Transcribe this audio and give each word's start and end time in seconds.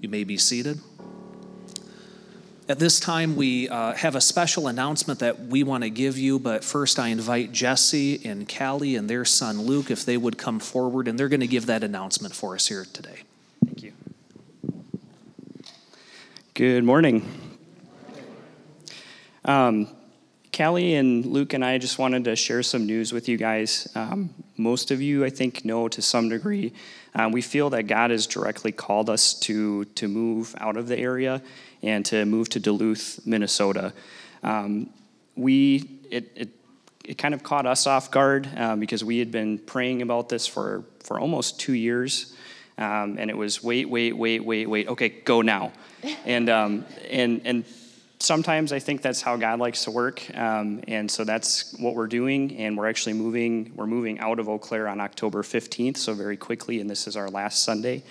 You 0.00 0.08
may 0.08 0.24
be 0.24 0.38
seated. 0.38 0.80
At 2.70 2.78
this 2.78 3.00
time, 3.00 3.36
we 3.36 3.68
uh, 3.68 3.94
have 3.94 4.14
a 4.14 4.20
special 4.20 4.68
announcement 4.68 5.18
that 5.18 5.40
we 5.40 5.62
want 5.62 5.82
to 5.82 5.90
give 5.90 6.16
you, 6.16 6.38
but 6.38 6.64
first 6.64 6.98
I 6.98 7.08
invite 7.08 7.52
Jesse 7.52 8.24
and 8.24 8.48
Callie 8.48 8.94
and 8.96 9.10
their 9.10 9.24
son 9.24 9.62
Luke 9.62 9.90
if 9.90 10.04
they 10.04 10.16
would 10.16 10.38
come 10.38 10.60
forward, 10.60 11.08
and 11.08 11.18
they're 11.18 11.28
going 11.28 11.40
to 11.40 11.48
give 11.48 11.66
that 11.66 11.82
announcement 11.82 12.34
for 12.34 12.54
us 12.54 12.68
here 12.68 12.86
today. 12.92 13.24
Thank 13.64 13.82
you. 13.82 13.92
Good 16.54 16.84
morning. 16.84 17.28
Um, 19.44 19.88
Callie 20.56 20.94
and 20.94 21.24
Luke 21.24 21.52
and 21.52 21.64
I 21.64 21.78
just 21.78 21.98
wanted 21.98 22.24
to 22.24 22.34
share 22.34 22.62
some 22.62 22.84
news 22.84 23.12
with 23.12 23.28
you 23.28 23.36
guys. 23.36 23.88
Um, 23.94 24.30
most 24.56 24.90
of 24.90 25.00
you, 25.00 25.24
I 25.24 25.30
think, 25.30 25.64
know 25.64 25.88
to 25.88 26.02
some 26.02 26.28
degree. 26.28 26.72
Uh, 27.14 27.30
we 27.32 27.40
feel 27.40 27.70
that 27.70 27.84
God 27.84 28.10
has 28.10 28.26
directly 28.26 28.72
called 28.72 29.08
us 29.08 29.34
to, 29.40 29.84
to 29.84 30.08
move 30.08 30.54
out 30.58 30.76
of 30.76 30.88
the 30.88 30.98
area 30.98 31.40
and 31.82 32.04
to 32.06 32.24
move 32.24 32.48
to 32.50 32.60
Duluth, 32.60 33.20
Minnesota. 33.24 33.92
Um, 34.42 34.90
we, 35.36 35.88
it, 36.10 36.32
it, 36.34 36.48
it, 37.04 37.18
kind 37.18 37.32
of 37.34 37.42
caught 37.42 37.66
us 37.66 37.86
off 37.86 38.10
guard 38.10 38.48
um, 38.56 38.80
because 38.80 39.04
we 39.04 39.18
had 39.18 39.30
been 39.30 39.58
praying 39.58 40.02
about 40.02 40.28
this 40.28 40.46
for, 40.46 40.84
for 41.04 41.20
almost 41.20 41.60
two 41.60 41.74
years. 41.74 42.34
Um, 42.76 43.18
and 43.18 43.30
it 43.30 43.36
was 43.36 43.62
wait, 43.62 43.88
wait, 43.88 44.16
wait, 44.16 44.44
wait, 44.44 44.66
wait. 44.66 44.88
Okay, 44.88 45.08
go 45.10 45.42
now. 45.42 45.72
and, 46.24 46.48
um, 46.48 46.84
and, 47.08 47.42
and 47.44 47.64
sometimes 48.20 48.72
I 48.72 48.78
think 48.78 49.02
that's 49.02 49.20
how 49.20 49.36
God 49.36 49.58
likes 49.58 49.84
to 49.84 49.90
work, 49.90 50.22
um, 50.36 50.82
and 50.86 51.10
so 51.10 51.24
that's 51.24 51.74
what 51.78 51.94
we're 51.94 52.06
doing. 52.06 52.56
And 52.56 52.76
we're 52.78 52.88
actually 52.88 53.14
moving. 53.14 53.72
We're 53.74 53.86
moving 53.86 54.20
out 54.20 54.38
of 54.38 54.48
Eau 54.48 54.58
Claire 54.58 54.86
on 54.88 55.00
October 55.00 55.42
15th, 55.42 55.96
so 55.96 56.14
very 56.14 56.36
quickly. 56.36 56.80
And 56.80 56.88
this 56.88 57.06
is 57.06 57.16
our 57.16 57.28
last 57.28 57.64
Sunday. 57.64 58.02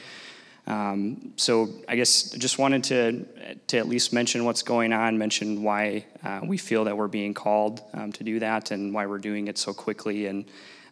Um, 0.70 1.34
so 1.36 1.68
I 1.88 1.96
guess 1.96 2.30
just 2.32 2.59
wanted 2.59 2.84
to 2.86 3.58
to 3.68 3.78
at 3.78 3.88
least 3.88 4.14
mention 4.14 4.46
what's 4.46 4.62
going 4.62 4.94
on, 4.94 5.18
mention 5.18 5.64
why 5.64 6.06
uh, 6.23 6.42
we 6.44 6.58
feel 6.58 6.84
that 6.86 6.95
we're 6.95 7.08
being 7.08 7.34
called 7.34 7.81
um, 7.94 8.12
to 8.14 8.23
do 8.23 8.39
that, 8.39 8.70
and 8.72 8.94
why 8.94 9.08
we're 9.08 9.17
doing 9.17 9.47
it 9.47 9.58
so 9.58 9.73
quickly. 9.73 10.28
And 10.28 10.45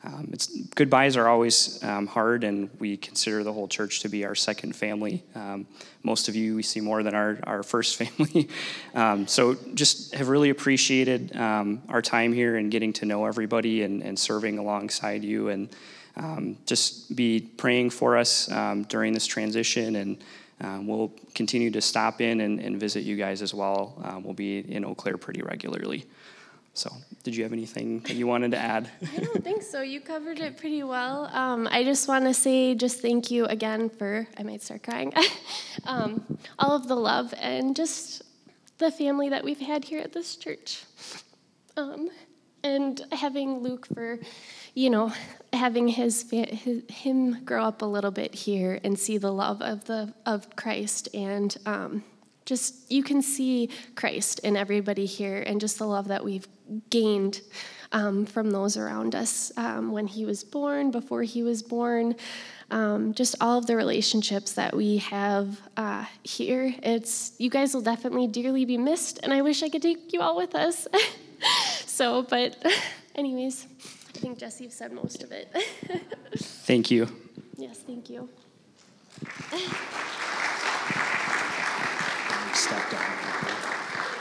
um, 0.04 0.30
it's 0.34 0.48
goodbyes 0.48 1.16
are 1.16 1.28
always 1.28 1.84
um, 1.84 2.08
hard, 2.08 2.44
and 2.44 2.72
we 2.80 2.98
consider 2.98 3.44
the 3.44 3.54
whole 3.54 3.68
church 3.68 4.00
to 4.00 4.10
be 4.10 4.26
our 4.26 4.34
second 4.34 4.76
family. 4.76 5.24
Um, 5.36 5.68
most 6.02 6.28
of 6.28 6.36
you 6.36 6.56
we 6.56 6.64
see 6.64 6.82
more 6.82 7.04
than 7.04 7.14
our 7.14 7.40
our 7.44 7.62
first 7.62 7.98
family. 8.02 8.50
Um, 8.96 9.28
so 9.28 9.56
just 9.76 10.16
have 10.16 10.30
really 10.30 10.50
appreciated 10.50 11.36
our 11.36 12.02
time 12.02 12.34
here 12.34 12.56
and 12.56 12.72
getting 12.72 12.94
to 12.94 13.06
know 13.06 13.26
everybody 13.28 13.84
and, 13.84 14.02
and 14.02 14.18
serving 14.18 14.58
alongside 14.58 15.24
you 15.24 15.50
and 15.50 15.70
um, 16.18 16.58
just 16.66 17.16
be 17.16 17.40
praying 17.58 17.92
for 17.92 18.18
us 18.18 18.52
um, 18.52 18.84
during 18.84 19.14
this 19.14 19.26
transition, 19.26 19.96
and 19.96 20.18
um, 20.62 20.88
we'll 20.88 21.14
continue 21.36 21.70
to 21.72 21.82
stop 21.82 22.22
in 22.22 22.42
and, 22.42 22.60
and 22.60 22.80
visit 22.80 23.04
you 23.04 23.16
guys 23.16 23.42
as 23.42 23.54
well. 23.54 24.02
Um, 24.04 24.24
we'll 24.24 24.34
be 24.34 24.60
in 24.60 24.84
Eau 24.84 24.96
Claire 24.96 25.18
pretty 25.18 25.42
regularly. 25.42 26.06
So, 26.74 26.92
did 27.24 27.36
you 27.36 27.44
have 27.44 27.54
anything 27.54 28.02
that 28.02 28.14
you 28.14 28.28
wanted 28.28 28.52
to 28.52 28.58
add? 28.58 28.90
I 29.16 29.20
don't 29.20 29.44
think 29.44 29.64
so. 29.64 29.82
You 29.82 30.00
covered 30.00 30.40
it 30.40 30.58
pretty 30.58 30.84
well. 30.84 31.26
Um, 31.34 31.68
I 31.72 31.84
just 31.84 32.08
want 32.08 32.26
to 32.26 32.36
say 32.36 32.76
just 32.76 33.02
thank 33.02 33.32
you 33.32 33.46
again 33.46 33.90
for, 33.90 34.28
I 34.38 34.44
might 34.44 34.62
start 34.62 34.84
crying, 34.84 35.12
um, 35.86 36.38
all 36.60 36.76
of 36.76 36.88
the 36.88 36.96
love 36.96 37.34
and 37.40 37.76
just 37.76 38.22
the 38.78 38.92
family 38.92 39.30
that 39.30 39.44
we've 39.44 39.60
had 39.60 39.86
here 39.86 40.00
at 40.00 40.14
this 40.14 40.36
church. 40.36 40.84
Um, 41.76 42.10
and 42.64 43.02
having 43.12 43.60
Luke 43.60 43.88
for, 43.88 44.20
you 44.76 44.90
know, 44.90 45.12
having 45.54 45.88
his, 45.88 46.30
his, 46.30 46.84
him 46.90 47.44
grow 47.44 47.64
up 47.64 47.82
a 47.82 47.86
little 47.86 48.12
bit 48.12 48.34
here 48.34 48.80
and 48.84 48.98
see 48.98 49.18
the 49.18 49.32
love 49.32 49.62
of 49.62 49.86
the 49.86 50.14
of 50.26 50.56
Christ 50.56 51.10
and 51.14 51.56
um, 51.66 52.04
just 52.46 52.90
you 52.92 53.04
can 53.04 53.22
see 53.22 53.70
Christ 53.96 54.40
in 54.40 54.56
everybody 54.56 55.06
here 55.06 55.44
and 55.46 55.60
just 55.60 55.78
the 55.80 55.86
love 55.86 56.08
that 56.08 56.24
we've 56.24 56.48
gained 56.90 57.42
um, 57.92 58.26
from 58.26 58.52
those 58.52 58.78
around 58.78 59.16
us 59.16 59.52
um, 59.58 59.92
when 59.92 60.08
he 60.08 60.26
was 60.26 60.44
born, 60.44 60.92
before 60.92 61.24
he 61.24 61.44
was 61.44 61.62
born. 61.62 62.16
Um, 62.70 63.14
just 63.14 63.36
all 63.40 63.58
of 63.58 63.66
the 63.66 63.76
relationships 63.76 64.54
that 64.54 64.76
we 64.76 64.98
have 64.98 65.62
uh, 65.78 66.06
here. 66.24 66.74
It's 66.84 67.34
you 67.38 67.50
guys 67.50 67.74
will 67.74 67.82
definitely 67.82 68.28
dearly 68.28 68.66
be 68.66 68.78
missed, 68.78 69.20
and 69.24 69.34
I 69.34 69.42
wish 69.42 69.64
I 69.64 69.70
could 69.70 69.82
take 69.82 70.12
you 70.12 70.22
all 70.22 70.36
with 70.36 70.54
us. 70.54 70.88
so, 71.86 72.24
but, 72.24 72.62
anyways, 73.16 73.68
I 74.18 74.20
think 74.20 74.40
Jesse 74.40 74.68
said 74.72 74.94
most 74.94 75.22
of 75.22 75.32
it. 75.32 75.48
thank 76.38 76.90
you. 76.90 77.08
Yes, 77.56 77.78
thank 77.78 78.10
you. 78.10 78.28
Step 82.52 82.92
down. 82.92 83.04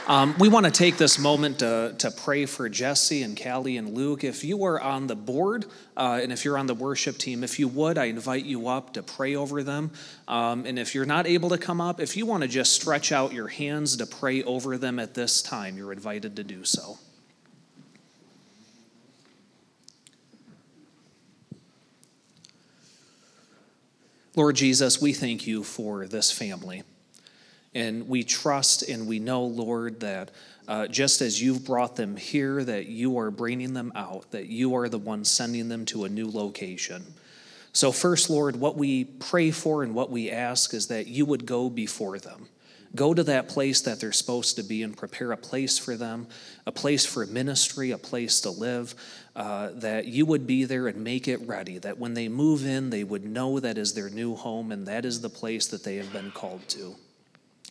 Um, 0.07 0.35
we 0.39 0.51
want 0.51 0.67
to 0.67 0.71
take 0.71 0.99
this 0.99 1.19
moment 1.19 1.61
to, 1.61 1.95
to 1.97 2.11
pray 2.11 2.45
for 2.45 2.69
Jesse 2.69 3.23
and 3.23 3.43
Callie 3.43 3.79
and 3.79 3.95
Luke. 3.95 4.23
If 4.23 4.45
you 4.45 4.67
are 4.67 4.79
on 4.79 5.07
the 5.07 5.17
board 5.17 5.65
uh, 5.97 6.21
and 6.23 6.31
if 6.31 6.45
you're 6.45 6.59
on 6.59 6.67
the 6.67 6.75
worship 6.75 7.17
team, 7.17 7.43
if 7.43 7.59
you 7.59 7.67
would, 7.67 7.97
I 7.97 8.05
invite 8.05 8.45
you 8.45 8.69
up 8.69 8.93
to 8.93 9.03
pray 9.03 9.35
over 9.35 9.63
them. 9.63 9.93
Um, 10.29 10.67
and 10.67 10.79
if 10.79 10.95
you're 10.95 11.07
not 11.07 11.27
able 11.27 11.49
to 11.49 11.59
come 11.59 11.81
up, 11.81 12.01
if 12.01 12.19
you 12.19 12.27
want 12.27 12.43
to 12.43 12.49
just 12.49 12.75
stretch 12.75 13.13
out 13.13 13.33
your 13.33 13.49
hands 13.49 13.97
to 13.97 14.05
pray 14.05 14.43
over 14.43 14.77
them 14.77 14.99
at 14.99 15.15
this 15.15 15.41
time, 15.41 15.79
you're 15.79 15.93
invited 15.93 16.37
to 16.37 16.45
do 16.45 16.65
so. 16.65 16.99
Lord 24.37 24.55
Jesus, 24.55 25.01
we 25.01 25.15
thank 25.15 25.47
you 25.47 25.63
for 25.63 26.07
this 26.07 26.31
family. 26.31 26.83
And 27.75 28.07
we 28.07 28.23
trust 28.23 28.83
and 28.83 29.09
we 29.09 29.19
know, 29.19 29.45
Lord, 29.45 30.01
that 30.01 30.31
uh, 30.69 30.89
just 30.89 31.23
as 31.23 31.41
you've 31.41 31.65
brought 31.65 31.97
them 31.97 32.19
here, 32.19 32.63
that 32.63 32.87
you 32.87 33.19
are 33.19 33.31
bringing 33.31 33.73
them 33.73 33.93
out, 33.95 34.31
that 34.33 34.47
you 34.47 34.77
are 34.77 34.91
the 34.91 34.99
one 34.99 35.25
sending 35.25 35.71
them 35.71 35.87
to 35.87 36.05
a 36.05 36.11
new 36.11 36.31
location. 36.31 37.03
So, 37.73 37.93
first, 37.93 38.29
Lord, 38.29 38.57
what 38.57 38.77
we 38.77 39.05
pray 39.05 39.51
for 39.51 39.83
and 39.83 39.95
what 39.95 40.11
we 40.11 40.31
ask 40.31 40.75
is 40.75 40.89
that 40.89 41.07
you 41.07 41.25
would 41.25 41.47
go 41.47 41.71
before 41.71 42.19
them. 42.19 42.49
Go 42.97 43.15
to 43.15 43.23
that 43.25 43.49
place 43.49 43.83
that 43.83 44.01
they're 44.01 44.11
supposed 44.11 44.57
to 44.57 44.63
be 44.63 44.83
and 44.83 44.97
prepare 44.97 45.31
a 45.31 45.37
place 45.37 45.79
for 45.79 45.97
them, 45.97 46.27
a 46.67 46.73
place 46.73 47.07
for 47.07 47.25
ministry, 47.27 47.93
a 47.93 47.99
place 47.99 48.41
to 48.41 48.51
live, 48.51 48.95
uh, 49.37 49.71
that 49.75 50.07
you 50.07 50.27
would 50.27 50.47
be 50.47 50.65
there 50.65 50.89
and 50.89 51.05
make 51.05 51.29
it 51.29 51.47
ready, 51.47 51.79
that 51.79 51.99
when 51.99 52.15
they 52.15 52.29
move 52.29 52.67
in, 52.67 52.91
they 52.91 53.05
would 53.05 53.25
know 53.25 53.61
that 53.61 53.79
is 53.79 53.93
their 53.93 54.11
new 54.11 54.35
home 54.35 54.73
and 54.73 54.87
that 54.87 55.05
is 55.05 55.21
the 55.21 55.29
place 55.29 55.69
that 55.69 55.85
they 55.85 55.97
have 55.97 56.13
been 56.13 56.31
called 56.31 56.67
to. 56.69 56.97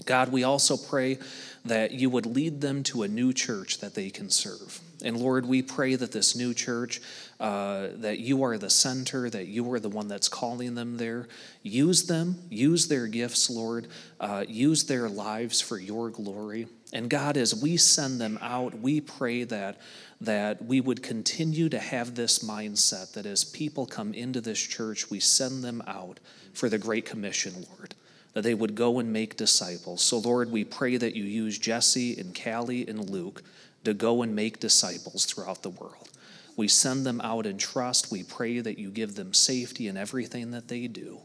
God, 0.04 0.32
we 0.32 0.44
also 0.44 0.76
pray 0.76 1.20
that 1.64 1.92
you 1.92 2.10
would 2.10 2.26
lead 2.26 2.62
them 2.62 2.84
to 2.84 3.04
a 3.04 3.08
new 3.08 3.34
church 3.34 3.80
that 3.80 3.96
they 3.96 4.10
can 4.10 4.30
serve. 4.30 4.80
And 5.04 5.18
Lord, 5.18 5.46
we 5.46 5.62
pray 5.62 5.96
that 5.96 6.12
this 6.12 6.36
new 6.36 6.54
church, 6.54 7.02
uh, 7.40 7.88
that 7.96 8.20
you 8.20 8.44
are 8.44 8.58
the 8.58 8.70
center, 8.70 9.30
that 9.30 9.48
you 9.48 9.72
are 9.74 9.80
the 9.80 9.90
one 9.90 10.08
that's 10.08 10.30
calling 10.30 10.76
them 10.76 10.98
there. 10.98 11.28
Use 11.64 12.04
them, 12.08 12.38
use 12.50 12.88
their 12.88 13.08
gifts, 13.08 13.50
Lord. 13.50 13.88
Uh, 14.20 14.46
use 14.48 14.84
their 14.84 15.10
lives 15.10 15.60
for 15.60 15.80
your 15.80 16.10
glory. 16.10 16.68
And 16.94 17.10
God, 17.10 17.36
as 17.36 17.56
we 17.56 17.78
send 17.78 18.22
them 18.22 18.38
out, 18.42 18.80
we 18.80 19.02
pray 19.02 19.44
that 19.46 19.80
that 20.22 20.64
we 20.64 20.80
would 20.80 21.04
continue 21.04 21.68
to 21.68 21.78
have 21.78 22.16
this 22.16 22.40
mindset 22.40 23.12
that 23.14 23.26
as 23.26 23.44
people 23.44 23.86
come 23.86 24.14
into 24.14 24.40
this 24.40 24.60
church, 24.60 25.10
we 25.10 25.20
send 25.20 25.62
them 25.62 25.84
out 25.86 26.22
for 26.54 26.70
the 26.70 26.78
Great 26.78 27.06
Commission, 27.06 27.66
Lord 27.78 27.96
that 28.36 28.44
they 28.44 28.54
would 28.54 28.76
go 28.76 29.00
and 29.00 29.12
make 29.12 29.38
disciples. 29.38 30.04
So, 30.04 30.18
Lord, 30.18 30.52
we 30.52 30.66
pray 30.66 30.98
that 30.98 31.16
you 31.16 31.24
use 31.24 31.58
Jesse 31.58 32.20
and 32.20 32.38
Callie 32.40 32.86
and 32.88 33.10
Luke 33.10 33.42
to 33.86 33.94
go 33.94 34.22
and 34.22 34.36
make 34.36 34.60
disciples 34.60 35.26
throughout 35.26 35.64
the 35.64 35.70
world. 35.70 36.10
We 36.58 36.68
send 36.68 37.06
them 37.06 37.22
out 37.22 37.46
in 37.46 37.58
trust. 37.58 38.12
We 38.12 38.24
pray 38.24 38.60
that 38.60 38.78
you 38.78 38.92
give 38.92 39.16
them 39.16 39.34
safety 39.34 39.88
in 39.88 39.96
everything 39.96 40.52
that 40.52 40.68
they 40.68 40.88
do. 40.88 41.22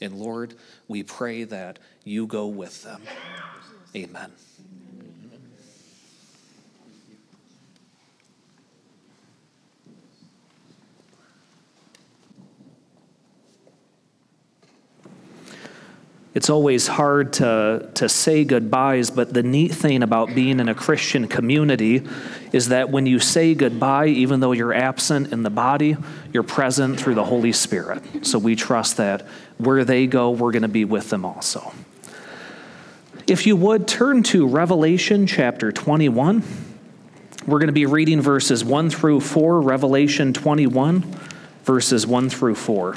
And 0.00 0.14
Lord, 0.14 0.54
we 0.88 1.02
pray 1.02 1.44
that 1.44 1.78
you 2.02 2.26
go 2.26 2.46
with 2.46 2.82
them. 2.82 3.02
Amen. 3.94 4.32
It's 16.34 16.50
always 16.50 16.88
hard 16.88 17.34
to, 17.34 17.88
to 17.94 18.08
say 18.08 18.44
goodbyes, 18.44 19.08
but 19.10 19.32
the 19.32 19.44
neat 19.44 19.72
thing 19.72 20.02
about 20.02 20.34
being 20.34 20.58
in 20.58 20.68
a 20.68 20.74
Christian 20.74 21.28
community 21.28 22.02
is 22.52 22.68
that 22.68 22.90
when 22.90 23.06
you 23.06 23.20
say 23.20 23.54
goodbye, 23.54 24.08
even 24.08 24.40
though 24.40 24.50
you're 24.50 24.74
absent 24.74 25.32
in 25.32 25.44
the 25.44 25.50
body, 25.50 25.96
you're 26.32 26.42
present 26.42 26.98
through 26.98 27.14
the 27.14 27.24
Holy 27.24 27.52
Spirit. 27.52 28.26
So 28.26 28.40
we 28.40 28.56
trust 28.56 28.96
that 28.96 29.26
where 29.58 29.84
they 29.84 30.08
go, 30.08 30.32
we're 30.32 30.50
going 30.50 30.62
to 30.62 30.68
be 30.68 30.84
with 30.84 31.08
them 31.10 31.24
also. 31.24 31.72
If 33.28 33.46
you 33.46 33.54
would 33.54 33.86
turn 33.86 34.24
to 34.24 34.46
Revelation 34.48 35.28
chapter 35.28 35.70
21, 35.70 36.42
we're 37.46 37.58
going 37.60 37.68
to 37.68 37.72
be 37.72 37.86
reading 37.86 38.20
verses 38.20 38.64
1 38.64 38.90
through 38.90 39.20
4, 39.20 39.60
Revelation 39.60 40.32
21, 40.32 41.02
verses 41.62 42.08
1 42.08 42.28
through 42.28 42.56
4. 42.56 42.96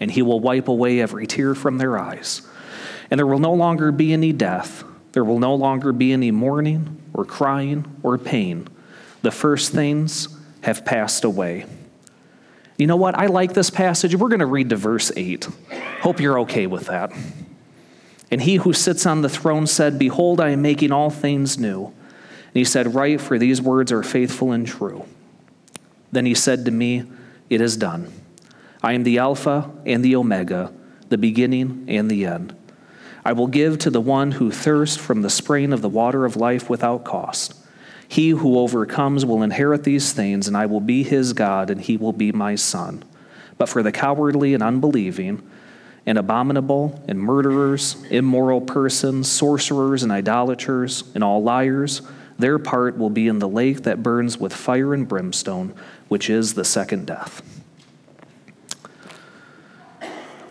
And 0.00 0.10
he 0.10 0.22
will 0.22 0.40
wipe 0.40 0.68
away 0.68 1.00
every 1.00 1.26
tear 1.26 1.54
from 1.54 1.78
their 1.78 1.98
eyes. 1.98 2.42
And 3.10 3.18
there 3.18 3.26
will 3.26 3.38
no 3.38 3.54
longer 3.54 3.92
be 3.92 4.12
any 4.12 4.32
death 4.32 4.84
there 5.16 5.24
will 5.24 5.38
no 5.38 5.54
longer 5.54 5.92
be 5.92 6.12
any 6.12 6.30
mourning 6.30 7.00
or 7.14 7.24
crying 7.24 7.86
or 8.02 8.18
pain. 8.18 8.68
The 9.22 9.30
first 9.30 9.72
things 9.72 10.28
have 10.60 10.84
passed 10.84 11.24
away. 11.24 11.64
You 12.76 12.86
know 12.86 12.96
what? 12.96 13.14
I 13.14 13.24
like 13.24 13.54
this 13.54 13.70
passage. 13.70 14.14
We're 14.14 14.28
going 14.28 14.40
to 14.40 14.44
read 14.44 14.68
to 14.68 14.76
verse 14.76 15.10
8. 15.16 15.48
Hope 16.02 16.20
you're 16.20 16.40
okay 16.40 16.66
with 16.66 16.88
that. 16.88 17.12
And 18.30 18.42
he 18.42 18.56
who 18.56 18.74
sits 18.74 19.06
on 19.06 19.22
the 19.22 19.30
throne 19.30 19.66
said, 19.66 19.98
Behold, 19.98 20.38
I 20.38 20.50
am 20.50 20.60
making 20.60 20.92
all 20.92 21.08
things 21.08 21.56
new. 21.56 21.86
And 21.86 22.52
he 22.52 22.64
said, 22.64 22.94
Write, 22.94 23.22
for 23.22 23.38
these 23.38 23.62
words 23.62 23.90
are 23.92 24.02
faithful 24.02 24.52
and 24.52 24.66
true. 24.66 25.06
Then 26.12 26.26
he 26.26 26.34
said 26.34 26.66
to 26.66 26.70
me, 26.70 27.04
It 27.48 27.62
is 27.62 27.78
done. 27.78 28.12
I 28.82 28.92
am 28.92 29.04
the 29.04 29.18
Alpha 29.18 29.70
and 29.84 30.04
the 30.04 30.16
Omega, 30.16 30.72
the 31.08 31.18
beginning 31.18 31.84
and 31.88 32.10
the 32.10 32.26
end. 32.26 32.54
I 33.24 33.32
will 33.32 33.48
give 33.48 33.78
to 33.78 33.90
the 33.90 34.00
one 34.00 34.32
who 34.32 34.50
thirsts 34.50 34.96
from 34.96 35.22
the 35.22 35.30
spring 35.30 35.72
of 35.72 35.82
the 35.82 35.88
water 35.88 36.24
of 36.24 36.36
life 36.36 36.70
without 36.70 37.04
cost. 37.04 37.54
He 38.06 38.30
who 38.30 38.58
overcomes 38.58 39.26
will 39.26 39.42
inherit 39.42 39.82
these 39.82 40.12
things, 40.12 40.46
and 40.46 40.56
I 40.56 40.66
will 40.66 40.80
be 40.80 41.02
his 41.02 41.32
God, 41.32 41.70
and 41.70 41.80
he 41.80 41.96
will 41.96 42.12
be 42.12 42.30
my 42.30 42.54
son. 42.54 43.02
But 43.58 43.68
for 43.68 43.82
the 43.82 43.90
cowardly 43.90 44.54
and 44.54 44.62
unbelieving, 44.62 45.42
and 46.06 46.18
abominable, 46.18 47.02
and 47.08 47.18
murderers, 47.18 47.96
immoral 48.10 48.60
persons, 48.60 49.28
sorcerers, 49.28 50.04
and 50.04 50.12
idolaters, 50.12 51.02
and 51.14 51.24
all 51.24 51.42
liars, 51.42 52.02
their 52.38 52.60
part 52.60 52.96
will 52.96 53.10
be 53.10 53.26
in 53.26 53.40
the 53.40 53.48
lake 53.48 53.82
that 53.82 54.04
burns 54.04 54.38
with 54.38 54.52
fire 54.52 54.94
and 54.94 55.08
brimstone, 55.08 55.74
which 56.06 56.30
is 56.30 56.54
the 56.54 56.64
second 56.64 57.06
death. 57.06 57.42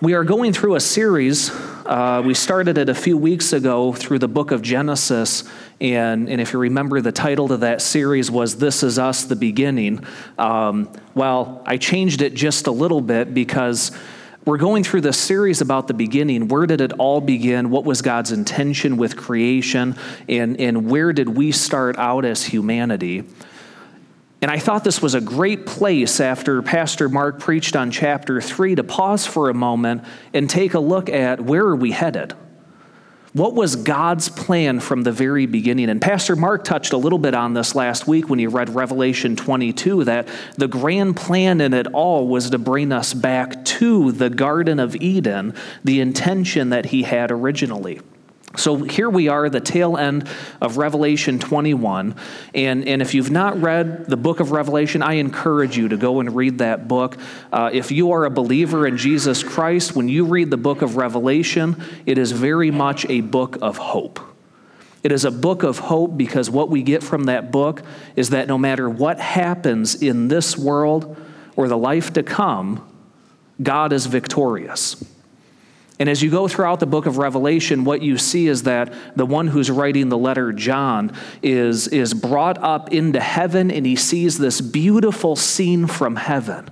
We 0.05 0.13
are 0.13 0.23
going 0.23 0.53
through 0.53 0.75
a 0.75 0.79
series 0.79 1.49
uh, 1.49 2.21
we 2.23 2.35
started 2.35 2.77
it 2.77 2.89
a 2.89 2.93
few 2.93 3.17
weeks 3.17 3.53
ago 3.53 3.91
through 3.91 4.19
the 4.19 4.27
book 4.27 4.51
of 4.51 4.61
Genesis, 4.61 5.43
and, 5.81 6.29
and 6.29 6.39
if 6.39 6.53
you 6.53 6.59
remember, 6.59 7.01
the 7.01 7.11
title 7.11 7.47
to 7.47 7.57
that 7.57 7.81
series 7.81 8.29
was 8.29 8.57
This 8.57 8.83
Is 8.83 8.99
Us, 8.99 9.23
the 9.23 9.35
Beginning. 9.35 10.05
Um, 10.37 10.91
well, 11.15 11.63
I 11.65 11.77
changed 11.77 12.21
it 12.21 12.35
just 12.35 12.67
a 12.67 12.71
little 12.71 13.01
bit 13.01 13.33
because 13.33 13.91
we're 14.45 14.59
going 14.59 14.83
through 14.83 15.01
this 15.01 15.17
series 15.17 15.61
about 15.61 15.87
the 15.87 15.95
beginning. 15.95 16.49
Where 16.49 16.67
did 16.67 16.81
it 16.81 16.93
all 16.93 17.19
begin? 17.19 17.71
What 17.71 17.83
was 17.83 18.03
God's 18.03 18.31
intention 18.31 18.97
with 18.97 19.17
creation? 19.17 19.95
And, 20.29 20.59
and 20.59 20.87
where 20.87 21.13
did 21.13 21.29
we 21.29 21.51
start 21.51 21.97
out 21.97 22.25
as 22.25 22.43
humanity? 22.43 23.23
And 24.45 24.51
I 24.51 24.59
thought 24.59 24.83
this 24.83 25.01
was 25.01 25.15
a 25.15 25.21
great 25.21 25.65
place 25.65 26.19
after 26.19 26.61
Pastor 26.61 27.09
Mark 27.09 27.39
preached 27.39 27.75
on 27.75 27.89
chapter 27.89 28.39
3 28.39 28.75
to 28.75 28.83
pause 28.83 29.25
for 29.25 29.49
a 29.49 29.55
moment 29.55 30.03
and 30.35 30.47
take 30.47 30.75
a 30.75 30.79
look 30.79 31.09
at 31.09 31.41
where 31.41 31.63
are 31.63 31.75
we 31.75 31.89
headed? 31.89 32.35
What 33.33 33.55
was 33.55 33.75
God's 33.75 34.29
plan 34.29 34.81
from 34.81 35.01
the 35.01 35.11
very 35.11 35.47
beginning? 35.47 35.89
And 35.89 35.99
Pastor 35.99 36.35
Mark 36.35 36.63
touched 36.63 36.93
a 36.93 36.97
little 36.97 37.17
bit 37.17 37.33
on 37.33 37.55
this 37.55 37.73
last 37.73 38.07
week 38.07 38.29
when 38.29 38.37
he 38.37 38.45
read 38.45 38.69
Revelation 38.69 39.35
22 39.35 40.03
that 40.03 40.27
the 40.57 40.67
grand 40.67 41.17
plan 41.17 41.59
in 41.59 41.73
it 41.73 41.87
all 41.87 42.27
was 42.27 42.51
to 42.51 42.59
bring 42.59 42.91
us 42.91 43.15
back 43.15 43.65
to 43.65 44.11
the 44.11 44.29
Garden 44.29 44.79
of 44.79 44.95
Eden, 44.97 45.55
the 45.83 46.01
intention 46.01 46.69
that 46.69 46.85
he 46.85 47.01
had 47.01 47.31
originally. 47.31 47.99
So 48.57 48.77
here 48.77 49.09
we 49.09 49.27
are, 49.27 49.49
the 49.49 49.59
tail 49.59 49.97
end 49.97 50.27
of 50.61 50.77
Revelation 50.77 51.39
21. 51.39 52.15
And, 52.53 52.87
and 52.87 53.01
if 53.01 53.13
you've 53.13 53.31
not 53.31 53.61
read 53.61 54.05
the 54.05 54.17
book 54.17 54.39
of 54.39 54.51
Revelation, 54.51 55.01
I 55.01 55.13
encourage 55.13 55.77
you 55.77 55.89
to 55.89 55.97
go 55.97 56.19
and 56.19 56.35
read 56.35 56.59
that 56.59 56.87
book. 56.87 57.17
Uh, 57.51 57.69
if 57.73 57.91
you 57.91 58.11
are 58.11 58.25
a 58.25 58.29
believer 58.29 58.87
in 58.87 58.97
Jesus 58.97 59.43
Christ, 59.43 59.95
when 59.95 60.09
you 60.09 60.25
read 60.25 60.49
the 60.49 60.57
book 60.57 60.81
of 60.81 60.95
Revelation, 60.95 61.81
it 62.05 62.17
is 62.17 62.31
very 62.31 62.71
much 62.71 63.05
a 63.09 63.21
book 63.21 63.57
of 63.61 63.77
hope. 63.77 64.19
It 65.03 65.11
is 65.11 65.23
a 65.23 65.31
book 65.31 65.61
of 65.61 65.77
hope 65.77 66.17
because 66.17 66.49
what 66.49 66.69
we 66.69 66.81
get 66.81 67.03
from 67.03 67.25
that 67.25 67.51
book 67.51 67.83
is 68.15 68.31
that 68.31 68.47
no 68.47 68.57
matter 68.57 68.89
what 68.89 69.19
happens 69.19 70.01
in 70.01 70.29
this 70.29 70.57
world 70.57 71.15
or 71.55 71.67
the 71.67 71.77
life 71.77 72.13
to 72.13 72.23
come, 72.23 72.83
God 73.61 73.93
is 73.93 74.07
victorious. 74.07 75.03
And 75.97 76.09
as 76.09 76.21
you 76.21 76.29
go 76.29 76.47
throughout 76.47 76.81
the 76.81 76.85
book 76.85 77.05
of 77.05 77.17
Revelation, 77.17 77.85
what 77.85 78.01
you 78.01 78.17
see 78.17 78.47
is 78.47 78.63
that 78.63 78.93
the 79.15 79.25
one 79.25 79.47
who's 79.47 79.71
writing 79.71 80.09
the 80.09 80.17
letter, 80.17 80.51
John, 80.51 81.13
is, 81.41 81.87
is 81.87 82.13
brought 82.13 82.57
up 82.61 82.91
into 82.91 83.21
heaven 83.21 83.71
and 83.71 83.85
he 83.85 83.95
sees 83.95 84.37
this 84.37 84.59
beautiful 84.59 85.37
scene 85.37 85.87
from 85.87 86.17
heaven. 86.17 86.69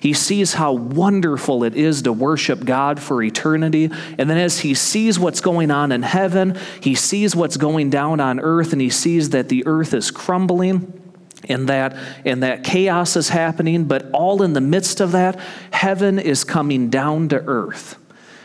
He 0.00 0.12
sees 0.12 0.54
how 0.54 0.72
wonderful 0.72 1.64
it 1.64 1.76
is 1.76 2.02
to 2.02 2.12
worship 2.12 2.64
God 2.64 3.00
for 3.00 3.22
eternity. 3.22 3.90
And 4.18 4.28
then, 4.28 4.36
as 4.36 4.58
he 4.58 4.74
sees 4.74 5.18
what's 5.18 5.40
going 5.40 5.70
on 5.70 5.92
in 5.92 6.02
heaven, 6.02 6.58
he 6.82 6.94
sees 6.94 7.34
what's 7.34 7.56
going 7.56 7.88
down 7.88 8.20
on 8.20 8.38
earth, 8.38 8.72
and 8.72 8.82
he 8.82 8.90
sees 8.90 9.30
that 9.30 9.48
the 9.48 9.66
earth 9.66 9.94
is 9.94 10.10
crumbling 10.10 11.00
and 11.48 11.70
that 11.70 11.96
and 12.26 12.42
that 12.42 12.64
chaos 12.64 13.16
is 13.16 13.28
happening 13.28 13.84
but 13.84 14.10
all 14.12 14.42
in 14.42 14.54
the 14.54 14.60
midst 14.62 15.00
of 15.00 15.12
that 15.12 15.38
heaven 15.70 16.18
is 16.18 16.42
coming 16.42 16.88
down 16.88 17.28
to 17.28 17.36
earth 17.46 17.98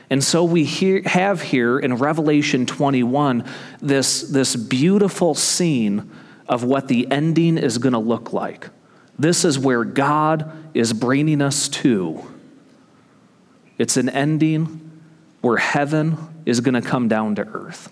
and 0.10 0.24
so 0.24 0.44
we 0.44 0.64
hear, 0.64 1.04
have 1.06 1.42
here 1.42 1.78
in 1.78 1.96
Revelation 1.96 2.66
21 2.66 3.46
this, 3.82 4.22
this 4.22 4.56
beautiful 4.56 5.36
scene 5.36 6.10
of 6.48 6.64
what 6.64 6.88
the 6.88 7.10
ending 7.12 7.58
is 7.58 7.78
going 7.78 7.94
to 7.94 8.00
look 8.00 8.34
like. 8.34 8.70
This 9.20 9.46
is 9.46 9.60
where 9.60 9.84
God 9.84 10.52
is 10.74 10.94
bringing 10.94 11.42
us 11.42 11.69
to. 11.69 12.24
It's 13.78 13.98
an 13.98 14.10
ending 14.10 15.02
where 15.42 15.57
heaven 15.57 16.18
is 16.45 16.62
going 16.62 16.74
to 16.74 16.81
come 16.81 17.07
down 17.07 17.36
to 17.36 17.48
earth. 17.48 17.92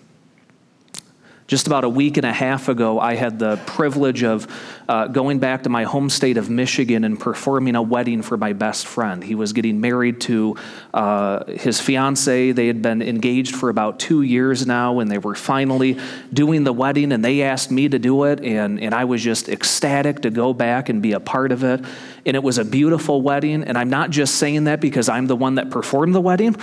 Just 1.48 1.66
about 1.66 1.84
a 1.84 1.88
week 1.88 2.18
and 2.18 2.26
a 2.26 2.32
half 2.32 2.68
ago, 2.68 3.00
I 3.00 3.14
had 3.14 3.38
the 3.38 3.56
privilege 3.64 4.22
of 4.22 4.46
uh, 4.86 5.06
going 5.06 5.38
back 5.38 5.62
to 5.62 5.70
my 5.70 5.84
home 5.84 6.10
state 6.10 6.36
of 6.36 6.50
Michigan 6.50 7.04
and 7.04 7.18
performing 7.18 7.74
a 7.74 7.80
wedding 7.80 8.20
for 8.20 8.36
my 8.36 8.52
best 8.52 8.86
friend. 8.86 9.24
He 9.24 9.34
was 9.34 9.54
getting 9.54 9.80
married 9.80 10.20
to 10.22 10.56
uh, 10.92 11.46
his 11.46 11.80
fiancee. 11.80 12.52
They 12.52 12.66
had 12.66 12.82
been 12.82 13.00
engaged 13.00 13.56
for 13.56 13.70
about 13.70 13.98
two 13.98 14.20
years 14.20 14.66
now, 14.66 15.00
and 15.00 15.10
they 15.10 15.16
were 15.16 15.34
finally 15.34 15.98
doing 16.34 16.64
the 16.64 16.72
wedding, 16.74 17.12
and 17.12 17.24
they 17.24 17.40
asked 17.40 17.70
me 17.70 17.88
to 17.88 17.98
do 17.98 18.24
it, 18.24 18.44
and, 18.44 18.78
and 18.78 18.94
I 18.94 19.06
was 19.06 19.22
just 19.24 19.48
ecstatic 19.48 20.20
to 20.22 20.30
go 20.30 20.52
back 20.52 20.90
and 20.90 21.00
be 21.00 21.12
a 21.12 21.20
part 21.20 21.50
of 21.50 21.64
it. 21.64 21.82
And 22.26 22.36
it 22.36 22.42
was 22.42 22.58
a 22.58 22.64
beautiful 22.64 23.22
wedding, 23.22 23.64
and 23.64 23.78
I'm 23.78 23.88
not 23.88 24.10
just 24.10 24.34
saying 24.34 24.64
that 24.64 24.82
because 24.82 25.08
I'm 25.08 25.26
the 25.26 25.36
one 25.36 25.54
that 25.54 25.70
performed 25.70 26.14
the 26.14 26.20
wedding. 26.20 26.56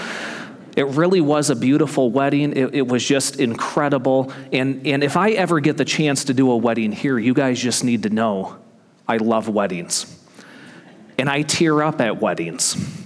It 0.75 0.88
really 0.88 1.22
was 1.22 1.50
a 1.50 1.55
beautiful 1.55 2.12
wedding. 2.12 2.55
It, 2.55 2.75
it, 2.75 2.88
was 2.88 3.05
just 3.05 3.39
incredible. 3.39 4.32
And, 4.51 4.86
and 4.86 5.03
if 5.03 5.15
I 5.15 5.32
ever 5.32 5.60
get 5.60 5.77
the 5.77 5.86
chance 5.86 6.25
to 6.25 6.34
do 6.34 6.51
a 6.51 6.58
wedding 6.58 6.91
here, 6.91 7.17
you 7.17 7.34
guys 7.34 7.60
just 7.60 7.84
need 7.84 8.03
to 8.03 8.10
know 8.10 8.58
I 9.08 9.17
love 9.17 9.48
weddings. 9.48 10.05
And 11.17 11.29
I 11.29 11.44
tear 11.44 11.82
up 11.82 12.01
at 12.01 12.20
weddings 12.20 13.04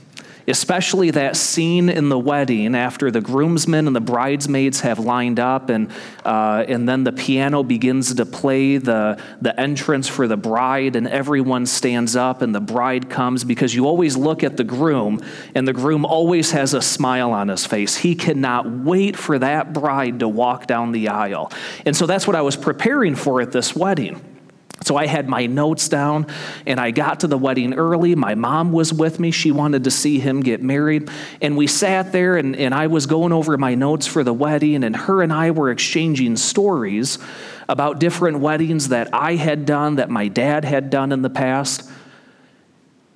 especially 0.49 1.11
that 1.11 1.37
scene 1.37 1.89
in 1.89 2.09
the 2.09 2.17
wedding 2.19 2.75
after 2.75 3.11
the 3.11 3.21
groomsmen 3.21 3.87
and 3.87 3.95
the 3.95 4.01
bridesmaids 4.01 4.81
have 4.81 4.99
lined 4.99 5.39
up 5.39 5.69
and, 5.69 5.91
uh, 6.25 6.63
and 6.67 6.89
then 6.89 7.03
the 7.03 7.11
piano 7.11 7.63
begins 7.63 8.13
to 8.15 8.25
play 8.25 8.77
the, 8.77 9.21
the 9.41 9.57
entrance 9.59 10.07
for 10.07 10.27
the 10.27 10.37
bride 10.37 10.95
and 10.95 11.07
everyone 11.07 11.65
stands 11.65 12.15
up 12.15 12.41
and 12.41 12.53
the 12.53 12.61
bride 12.61 13.09
comes 13.09 13.43
because 13.43 13.73
you 13.75 13.85
always 13.85 14.17
look 14.17 14.43
at 14.43 14.57
the 14.57 14.63
groom 14.63 15.21
and 15.55 15.67
the 15.67 15.73
groom 15.73 16.05
always 16.05 16.51
has 16.51 16.73
a 16.73 16.81
smile 16.81 17.31
on 17.31 17.47
his 17.47 17.65
face. 17.65 17.97
He 17.97 18.15
cannot 18.15 18.69
wait 18.69 19.15
for 19.15 19.39
that 19.39 19.73
bride 19.73 20.19
to 20.19 20.27
walk 20.27 20.67
down 20.67 20.91
the 20.91 21.09
aisle. 21.09 21.51
And 21.85 21.95
so 21.95 22.05
that's 22.05 22.25
what 22.25 22.35
i 22.35 22.41
was 22.41 22.55
preparing 22.55 23.15
for 23.15 23.41
at 23.41 23.51
this 23.51 23.75
wedding 23.75 24.38
so 24.83 24.95
I 24.95 25.07
had 25.07 25.27
my 25.27 25.45
notes 25.45 25.89
down 25.89 26.27
and 26.65 26.79
I 26.79 26.91
got 26.91 27.19
to 27.21 27.27
the 27.27 27.38
wedding 27.38 27.74
early. 27.74 28.15
My 28.15 28.36
mom 28.36 28.71
was 28.71 28.93
with 28.93 29.19
me. 29.19 29.31
She 29.31 29.51
wanted 29.51 29.83
to 29.83 29.91
see 29.91 30.19
him 30.19 30.41
get 30.41 30.62
married. 30.62 31.09
And 31.41 31.57
we 31.57 31.67
sat 31.67 32.12
there 32.12 32.38
and, 32.38 32.55
and 32.55 32.74
I 32.74 32.88
was 32.88 33.05
going 33.05 33.31
over 33.31 33.57
my 33.57 33.75
notes 33.75 34.07
for 34.07 34.24
the 34.24 34.33
wedding, 34.33 34.83
and 34.83 34.95
her 34.95 35.21
and 35.21 35.33
I 35.33 35.51
were 35.51 35.69
exchanging 35.69 36.38
stories 36.38 37.17
about 37.67 38.00
different 38.00 38.39
weddings 38.39 38.89
that 38.89 39.13
I 39.13 39.36
had 39.36 39.65
done, 39.65 39.98
that 39.98 40.09
my 40.09 40.27
dad 40.27 40.65
had 40.65 40.89
done 40.89 41.12
in 41.12 41.21
the 41.21 41.29
past. 41.29 41.89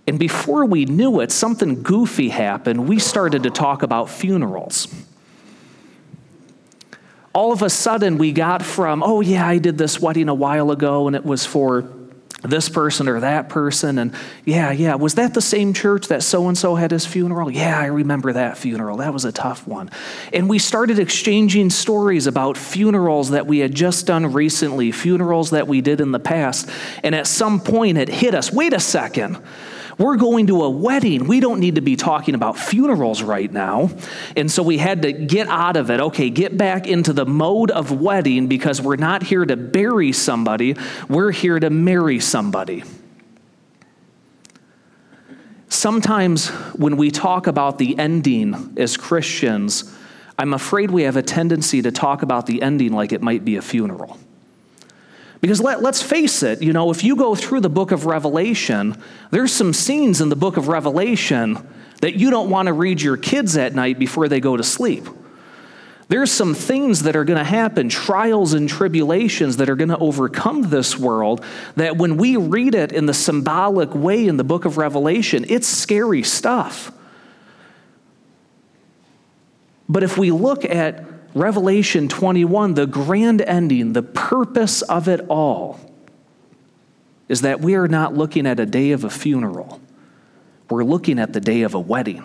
And 0.06 0.20
before 0.20 0.66
we 0.66 0.86
knew 0.86 1.22
it, 1.22 1.32
something 1.32 1.82
goofy 1.82 2.30
happened. 2.30 2.88
We 2.88 3.00
started 3.00 3.44
to 3.44 3.50
talk 3.50 3.84
about 3.84 4.10
funerals. 4.10 4.88
All 7.34 7.52
of 7.52 7.62
a 7.62 7.70
sudden, 7.70 8.18
we 8.18 8.32
got 8.32 8.64
from, 8.64 9.02
oh, 9.04 9.22
yeah, 9.22 9.48
I 9.48 9.58
did 9.58 9.78
this 9.78 10.00
wedding 10.00 10.30
a 10.30 10.34
while 10.34 10.70
ago 10.72 11.08
and 11.08 11.16
it 11.16 11.26
was 11.26 11.46
for 11.46 11.92
this 12.44 12.70
person 12.70 13.08
or 13.08 13.22
that 13.22 13.50
person. 13.50 13.98
And 13.98 14.14
yeah, 14.46 14.72
yeah, 14.72 14.96
was 14.96 15.16
that 15.16 15.34
the 15.34 15.42
same 15.42 15.74
church 15.74 16.08
that 16.08 16.24
so 16.24 16.48
and 16.48 16.58
so 16.58 16.76
had 16.76 16.92
his 16.92 17.06
funeral? 17.06 17.50
Yeah, 17.50 17.80
I 17.80 17.86
remember 17.86 18.34
that 18.34 18.58
funeral. 18.58 18.98
That 18.98 19.14
was 19.14 19.26
a 19.26 19.32
tough 19.32 19.66
one. 19.66 19.90
And 20.32 20.50
we 20.50 20.60
started 20.60 21.00
exchanging 21.00 21.70
stories 21.70 22.28
about 22.28 22.58
funerals 22.58 23.32
that 23.32 23.48
we 23.48 23.60
had 23.60 23.74
just 23.74 24.06
done 24.06 24.34
recently, 24.34 24.92
funerals 24.92 25.52
that 25.52 25.68
we 25.68 25.82
did 25.82 26.02
in 26.02 26.12
the 26.12 26.20
past. 26.20 26.70
And 27.02 27.16
at 27.16 27.28
some 27.28 27.60
point, 27.60 27.98
it 27.98 28.10
hit 28.10 28.36
us 28.36 28.52
wait 28.52 28.74
a 28.74 28.80
second. 28.80 29.42
We're 29.98 30.18
going 30.18 30.48
to 30.48 30.64
a 30.64 30.70
wedding. 30.70 31.28
We 31.28 31.40
don't 31.40 31.60
need 31.60 31.76
to 31.76 31.82
be 31.82 31.96
talking 31.96 32.36
about 32.36 32.58
funerals 32.58 33.22
right 33.22 33.52
now. 33.52 33.90
And 34.36 34.52
so 34.52 34.64
we 34.64 34.78
had 34.78 35.04
to 35.04 35.12
get 35.12 35.48
out 35.48 35.78
of 35.78 35.92
it. 35.92 36.00
Okay, 36.00 36.30
get 36.30 36.58
back 36.58 36.88
into 36.88 37.14
the 37.14 37.26
mode 37.26 37.72
of 37.72 37.92
wedding 37.92 38.48
because 38.48 38.82
we're 38.82 38.96
not 38.96 39.24
here 39.24 39.46
to 39.46 39.56
bury 39.56 40.12
somebody, 40.12 40.76
we're 41.08 41.32
here 41.32 41.60
to 41.60 41.70
marry 41.70 42.20
somebody. 42.20 42.84
Sometimes 45.70 46.50
when 46.76 46.98
we 46.98 47.10
talk 47.10 47.48
about 47.48 47.78
the 47.78 47.98
ending 47.98 48.76
as 48.78 48.96
Christians, 48.96 49.92
I'm 50.38 50.54
afraid 50.54 50.92
we 50.92 51.04
have 51.04 51.18
a 51.18 51.24
tendency 51.24 51.82
to 51.82 51.92
talk 51.92 52.22
about 52.22 52.46
the 52.46 52.62
ending 52.62 52.94
like 52.94 53.12
it 53.12 53.22
might 53.22 53.44
be 53.44 53.56
a 53.56 53.62
funeral. 53.62 54.18
Because 55.44 55.60
let, 55.60 55.82
let's 55.82 56.02
face 56.02 56.42
it, 56.42 56.62
you 56.62 56.72
know, 56.72 56.90
if 56.90 57.04
you 57.04 57.18
go 57.18 57.36
through 57.36 57.60
the 57.60 57.70
book 57.70 57.92
of 57.92 58.06
Revelation, 58.06 58.96
there's 59.30 59.52
some 59.52 59.74
scenes 59.74 60.22
in 60.22 60.30
the 60.30 60.38
book 60.38 60.56
of 60.56 60.70
Revelation 60.70 61.68
that 62.00 62.16
you 62.16 62.30
don't 62.30 62.50
want 62.50 62.68
to 62.68 62.74
read 62.74 63.02
your 63.02 63.18
kids 63.18 63.58
at 63.58 63.76
night 63.76 64.00
before 64.00 64.30
they 64.30 64.40
go 64.40 64.56
to 64.56 64.64
sleep. 64.64 65.06
There's 66.08 66.32
some 66.32 66.54
things 66.54 67.04
that 67.04 67.18
are 67.18 67.26
going 67.26 67.40
to 67.40 67.44
happen, 67.44 67.90
trials 67.90 68.54
and 68.54 68.70
tribulations 68.70 69.58
that 69.58 69.70
are 69.70 69.76
going 69.76 69.90
to 69.90 69.98
overcome 69.98 70.70
this 70.70 70.98
world, 70.98 71.44
that 71.76 71.98
when 71.98 72.16
we 72.16 72.38
read 72.38 72.74
it 72.74 72.94
in 72.94 73.06
the 73.06 73.14
symbolic 73.14 73.94
way 73.94 74.26
in 74.26 74.38
the 74.38 74.46
book 74.46 74.64
of 74.64 74.78
Revelation, 74.78 75.46
it's 75.50 75.68
scary 75.68 76.24
stuff. 76.24 76.90
But 79.90 80.04
if 80.04 80.18
we 80.18 80.32
look 80.32 80.64
at 80.64 81.04
Revelation 81.36 82.08
21, 82.08 82.76
the 82.76 82.86
grand 82.86 83.42
ending, 83.42 83.94
the 83.94 84.04
purpose 84.04 84.82
of 84.84 85.08
it 85.08 85.22
all, 85.30 85.80
is 87.28 87.42
that 87.42 87.62
we 87.62 87.76
are 87.76 87.88
not 87.88 88.14
looking 88.14 88.46
at 88.46 88.60
a 88.60 88.66
day 88.66 88.92
of 88.92 89.04
a 89.04 89.10
funeral. 89.10 89.82
We're 90.70 90.84
looking 90.84 91.20
at 91.20 91.34
the 91.34 91.42
day 91.42 91.64
of 91.64 91.74
a 91.74 91.80
wedding. 91.80 92.24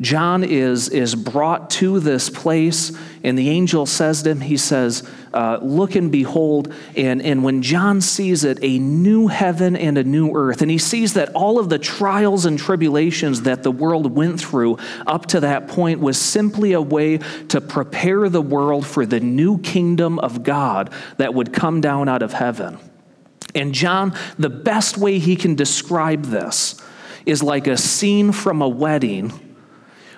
John 0.00 0.44
is, 0.44 0.90
is 0.90 1.14
brought 1.14 1.70
to 1.70 2.00
this 2.00 2.28
place, 2.28 2.92
and 3.24 3.38
the 3.38 3.48
angel 3.48 3.86
says 3.86 4.22
to 4.24 4.30
him, 4.30 4.42
He 4.42 4.58
says, 4.58 5.08
uh, 5.32 5.58
Look 5.62 5.94
and 5.94 6.12
behold. 6.12 6.72
And, 6.94 7.22
and 7.22 7.42
when 7.42 7.62
John 7.62 8.02
sees 8.02 8.44
it, 8.44 8.58
a 8.60 8.78
new 8.78 9.28
heaven 9.28 9.74
and 9.74 9.96
a 9.96 10.04
new 10.04 10.34
earth, 10.34 10.60
and 10.60 10.70
he 10.70 10.76
sees 10.76 11.14
that 11.14 11.30
all 11.30 11.58
of 11.58 11.70
the 11.70 11.78
trials 11.78 12.44
and 12.44 12.58
tribulations 12.58 13.42
that 13.42 13.62
the 13.62 13.70
world 13.70 14.14
went 14.14 14.38
through 14.38 14.76
up 15.06 15.26
to 15.26 15.40
that 15.40 15.66
point 15.66 16.00
was 16.00 16.20
simply 16.20 16.74
a 16.74 16.82
way 16.82 17.18
to 17.48 17.60
prepare 17.62 18.28
the 18.28 18.42
world 18.42 18.86
for 18.86 19.06
the 19.06 19.20
new 19.20 19.58
kingdom 19.58 20.18
of 20.18 20.42
God 20.42 20.92
that 21.16 21.32
would 21.32 21.54
come 21.54 21.80
down 21.80 22.06
out 22.06 22.22
of 22.22 22.34
heaven. 22.34 22.78
And 23.54 23.72
John, 23.72 24.14
the 24.38 24.50
best 24.50 24.98
way 24.98 25.18
he 25.18 25.36
can 25.36 25.54
describe 25.54 26.26
this 26.26 26.82
is 27.24 27.42
like 27.42 27.66
a 27.66 27.78
scene 27.78 28.30
from 28.30 28.60
a 28.60 28.68
wedding 28.68 29.45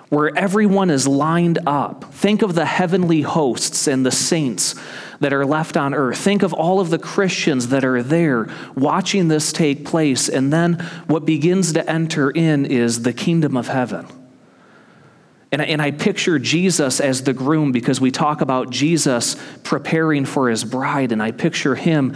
where 0.09 0.35
everyone 0.35 0.89
is 0.89 1.07
lined 1.07 1.59
up. 1.67 2.11
Think 2.13 2.41
of 2.41 2.55
the 2.55 2.65
heavenly 2.65 3.21
hosts 3.21 3.87
and 3.87 4.05
the 4.05 4.11
saints 4.11 4.75
that 5.19 5.33
are 5.33 5.45
left 5.45 5.77
on 5.77 5.93
earth. 5.93 6.17
Think 6.17 6.41
of 6.41 6.53
all 6.53 6.79
of 6.79 6.89
the 6.89 6.97
Christians 6.97 7.67
that 7.67 7.85
are 7.85 8.01
there 8.01 8.49
watching 8.75 9.27
this 9.27 9.51
take 9.51 9.85
place. 9.85 10.27
And 10.27 10.51
then 10.51 10.79
what 11.07 11.25
begins 11.25 11.73
to 11.73 11.87
enter 11.89 12.31
in 12.31 12.65
is 12.65 13.03
the 13.03 13.13
kingdom 13.13 13.55
of 13.55 13.67
heaven. 13.67 14.07
And, 15.51 15.61
and 15.61 15.81
I 15.81 15.91
picture 15.91 16.39
Jesus 16.39 16.99
as 16.99 17.23
the 17.23 17.33
groom 17.33 17.71
because 17.71 17.99
we 17.99 18.11
talk 18.11 18.41
about 18.41 18.69
Jesus 18.69 19.35
preparing 19.63 20.25
for 20.25 20.49
his 20.49 20.63
bride, 20.63 21.11
and 21.11 21.23
I 21.23 21.31
picture 21.31 21.75
him 21.75 22.15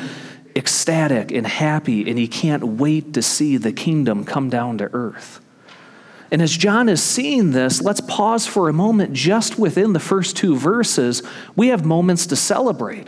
ecstatic 0.55 1.31
and 1.31 1.45
happy, 1.47 2.07
and 2.07 2.17
he 2.17 2.27
can't 2.27 2.63
wait 2.63 3.13
to 3.15 3.23
see 3.23 3.57
the 3.57 3.73
kingdom 3.73 4.23
come 4.23 4.49
down 4.49 4.77
to 4.79 4.89
earth. 4.93 5.42
And 6.33 6.41
as 6.41 6.57
John 6.57 6.89
is 6.89 7.03
seeing 7.03 7.51
this, 7.51 7.79
let's 7.79 8.01
pause 8.01 8.47
for 8.47 8.67
a 8.67 8.73
moment 8.73 9.13
just 9.13 9.59
within 9.59 9.93
the 9.93 9.99
first 9.99 10.35
two 10.35 10.55
verses. 10.55 11.21
We 11.55 11.67
have 11.67 11.85
moments 11.85 12.25
to 12.25 12.35
celebrate. 12.35 13.07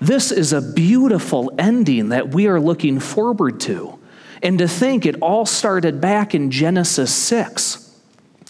This 0.00 0.32
is 0.32 0.54
a 0.54 0.62
beautiful 0.62 1.52
ending 1.58 2.08
that 2.08 2.30
we 2.30 2.46
are 2.46 2.58
looking 2.58 3.00
forward 3.00 3.60
to. 3.60 3.98
And 4.42 4.58
to 4.60 4.66
think 4.66 5.04
it 5.04 5.16
all 5.20 5.44
started 5.44 6.00
back 6.00 6.34
in 6.34 6.50
Genesis 6.50 7.12
6, 7.14 7.94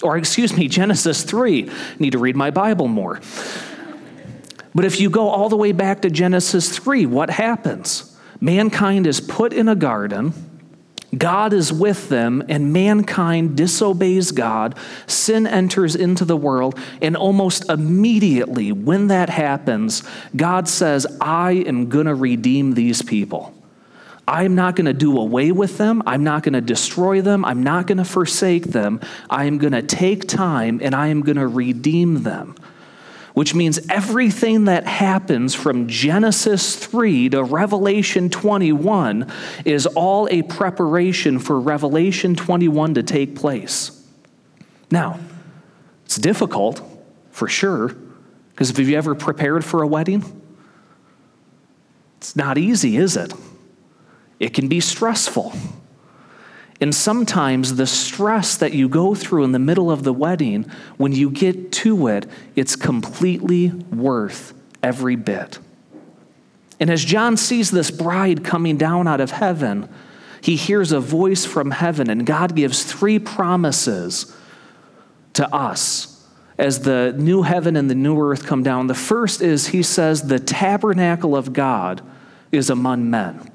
or 0.00 0.16
excuse 0.16 0.56
me, 0.56 0.68
Genesis 0.68 1.24
3. 1.24 1.68
I 1.68 1.72
need 1.98 2.12
to 2.12 2.18
read 2.18 2.36
my 2.36 2.52
Bible 2.52 2.86
more. 2.86 3.20
But 4.76 4.84
if 4.84 5.00
you 5.00 5.10
go 5.10 5.28
all 5.28 5.48
the 5.48 5.56
way 5.56 5.72
back 5.72 6.02
to 6.02 6.10
Genesis 6.10 6.68
3, 6.78 7.06
what 7.06 7.30
happens? 7.30 8.16
Mankind 8.40 9.08
is 9.08 9.20
put 9.20 9.52
in 9.52 9.66
a 9.68 9.74
garden 9.74 10.45
God 11.16 11.52
is 11.52 11.72
with 11.72 12.08
them, 12.08 12.42
and 12.48 12.72
mankind 12.72 13.56
disobeys 13.56 14.32
God. 14.32 14.76
Sin 15.06 15.46
enters 15.46 15.94
into 15.94 16.24
the 16.24 16.36
world, 16.36 16.78
and 17.00 17.16
almost 17.16 17.68
immediately, 17.68 18.72
when 18.72 19.08
that 19.08 19.28
happens, 19.28 20.02
God 20.34 20.68
says, 20.68 21.06
I 21.20 21.52
am 21.52 21.88
going 21.88 22.06
to 22.06 22.14
redeem 22.14 22.74
these 22.74 23.02
people. 23.02 23.52
I'm 24.28 24.56
not 24.56 24.74
going 24.74 24.86
to 24.86 24.92
do 24.92 25.16
away 25.18 25.52
with 25.52 25.78
them. 25.78 26.02
I'm 26.04 26.24
not 26.24 26.42
going 26.42 26.54
to 26.54 26.60
destroy 26.60 27.20
them. 27.22 27.44
I'm 27.44 27.62
not 27.62 27.86
going 27.86 27.98
to 27.98 28.04
forsake 28.04 28.64
them. 28.64 29.00
I 29.30 29.44
am 29.44 29.58
going 29.58 29.72
to 29.72 29.82
take 29.82 30.26
time 30.26 30.80
and 30.82 30.96
I 30.96 31.08
am 31.08 31.22
going 31.22 31.36
to 31.36 31.46
redeem 31.46 32.24
them 32.24 32.56
which 33.36 33.54
means 33.54 33.78
everything 33.90 34.64
that 34.64 34.86
happens 34.86 35.54
from 35.54 35.88
Genesis 35.88 36.74
3 36.74 37.28
to 37.28 37.44
Revelation 37.44 38.30
21 38.30 39.30
is 39.66 39.84
all 39.88 40.26
a 40.30 40.40
preparation 40.40 41.38
for 41.38 41.60
Revelation 41.60 42.34
21 42.34 42.94
to 42.94 43.02
take 43.02 43.36
place. 43.36 44.02
Now, 44.90 45.20
it's 46.06 46.16
difficult, 46.16 46.80
for 47.30 47.46
sure, 47.46 47.94
because 48.52 48.70
have 48.70 48.88
you 48.88 48.96
ever 48.96 49.14
prepared 49.14 49.66
for 49.66 49.82
a 49.82 49.86
wedding? 49.86 50.24
It's 52.16 52.36
not 52.36 52.56
easy, 52.56 52.96
is 52.96 53.18
it? 53.18 53.34
It 54.40 54.54
can 54.54 54.66
be 54.68 54.80
stressful. 54.80 55.52
And 56.80 56.94
sometimes 56.94 57.76
the 57.76 57.86
stress 57.86 58.56
that 58.56 58.74
you 58.74 58.88
go 58.88 59.14
through 59.14 59.44
in 59.44 59.52
the 59.52 59.58
middle 59.58 59.90
of 59.90 60.02
the 60.04 60.12
wedding, 60.12 60.64
when 60.98 61.12
you 61.12 61.30
get 61.30 61.72
to 61.72 62.08
it, 62.08 62.26
it's 62.54 62.76
completely 62.76 63.70
worth 63.70 64.52
every 64.82 65.16
bit. 65.16 65.58
And 66.78 66.90
as 66.90 67.04
John 67.04 67.38
sees 67.38 67.70
this 67.70 67.90
bride 67.90 68.44
coming 68.44 68.76
down 68.76 69.08
out 69.08 69.20
of 69.20 69.30
heaven, 69.30 69.88
he 70.42 70.56
hears 70.56 70.92
a 70.92 71.00
voice 71.00 71.46
from 71.46 71.70
heaven, 71.70 72.10
and 72.10 72.26
God 72.26 72.54
gives 72.54 72.84
three 72.84 73.18
promises 73.18 74.36
to 75.32 75.52
us 75.54 76.12
as 76.58 76.80
the 76.80 77.14
new 77.16 77.42
heaven 77.42 77.76
and 77.76 77.90
the 77.90 77.94
new 77.94 78.20
earth 78.20 78.46
come 78.46 78.62
down. 78.62 78.86
The 78.86 78.94
first 78.94 79.42
is, 79.42 79.68
he 79.68 79.82
says, 79.82 80.22
the 80.22 80.38
tabernacle 80.38 81.34
of 81.34 81.52
God 81.52 82.02
is 82.52 82.70
among 82.70 83.10
men. 83.10 83.50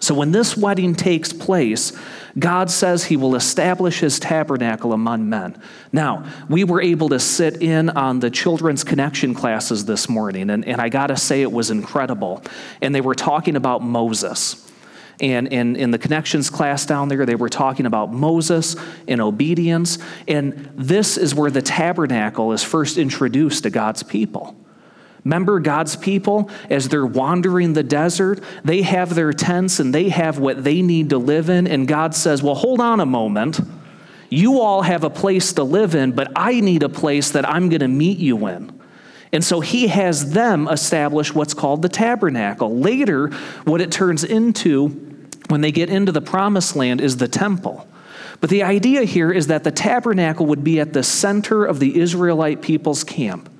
So 0.00 0.14
when 0.14 0.30
this 0.30 0.56
wedding 0.56 0.94
takes 0.94 1.32
place, 1.32 1.92
God 2.38 2.70
says 2.70 3.04
he 3.04 3.16
will 3.16 3.34
establish 3.34 4.00
his 4.00 4.18
tabernacle 4.18 4.92
among 4.92 5.28
men. 5.28 5.60
Now, 5.92 6.26
we 6.48 6.64
were 6.64 6.80
able 6.80 7.08
to 7.08 7.18
sit 7.18 7.62
in 7.62 7.90
on 7.90 8.20
the 8.20 8.30
children's 8.30 8.84
connection 8.84 9.34
classes 9.34 9.86
this 9.86 10.08
morning, 10.08 10.50
and, 10.50 10.64
and 10.64 10.80
I 10.80 10.88
got 10.88 11.08
to 11.08 11.16
say 11.16 11.42
it 11.42 11.50
was 11.50 11.70
incredible. 11.70 12.42
And 12.82 12.94
they 12.94 13.00
were 13.00 13.14
talking 13.14 13.56
about 13.56 13.82
Moses. 13.82 14.64
And 15.20 15.48
in, 15.48 15.74
in 15.74 15.90
the 15.90 15.98
connections 15.98 16.48
class 16.48 16.86
down 16.86 17.08
there, 17.08 17.26
they 17.26 17.34
were 17.34 17.48
talking 17.48 17.86
about 17.86 18.12
Moses 18.12 18.76
and 19.08 19.20
obedience. 19.20 19.98
And 20.28 20.70
this 20.76 21.16
is 21.16 21.34
where 21.34 21.50
the 21.50 21.62
tabernacle 21.62 22.52
is 22.52 22.62
first 22.62 22.98
introduced 22.98 23.64
to 23.64 23.70
God's 23.70 24.02
people. 24.02 24.56
Remember 25.28 25.60
God's 25.60 25.94
people 25.94 26.48
as 26.70 26.88
they're 26.88 27.04
wandering 27.04 27.74
the 27.74 27.82
desert? 27.82 28.42
They 28.64 28.80
have 28.80 29.14
their 29.14 29.34
tents 29.34 29.78
and 29.78 29.94
they 29.94 30.08
have 30.08 30.38
what 30.38 30.64
they 30.64 30.80
need 30.80 31.10
to 31.10 31.18
live 31.18 31.50
in. 31.50 31.66
And 31.66 31.86
God 31.86 32.14
says, 32.14 32.42
Well, 32.42 32.54
hold 32.54 32.80
on 32.80 32.98
a 32.98 33.04
moment. 33.04 33.60
You 34.30 34.60
all 34.60 34.80
have 34.80 35.04
a 35.04 35.10
place 35.10 35.52
to 35.52 35.64
live 35.64 35.94
in, 35.94 36.12
but 36.12 36.32
I 36.34 36.60
need 36.60 36.82
a 36.82 36.88
place 36.88 37.32
that 37.32 37.46
I'm 37.46 37.68
going 37.68 37.80
to 37.80 37.88
meet 37.88 38.16
you 38.16 38.46
in. 38.46 38.80
And 39.30 39.44
so 39.44 39.60
he 39.60 39.88
has 39.88 40.32
them 40.32 40.66
establish 40.66 41.34
what's 41.34 41.52
called 41.52 41.82
the 41.82 41.90
tabernacle. 41.90 42.78
Later, 42.78 43.28
what 43.64 43.82
it 43.82 43.92
turns 43.92 44.24
into 44.24 44.88
when 45.50 45.60
they 45.60 45.72
get 45.72 45.90
into 45.90 46.10
the 46.10 46.22
promised 46.22 46.74
land 46.74 47.02
is 47.02 47.18
the 47.18 47.28
temple. 47.28 47.86
But 48.40 48.48
the 48.48 48.62
idea 48.62 49.04
here 49.04 49.30
is 49.30 49.48
that 49.48 49.62
the 49.62 49.72
tabernacle 49.72 50.46
would 50.46 50.64
be 50.64 50.80
at 50.80 50.94
the 50.94 51.02
center 51.02 51.66
of 51.66 51.80
the 51.80 52.00
Israelite 52.00 52.62
people's 52.62 53.04
camp 53.04 53.50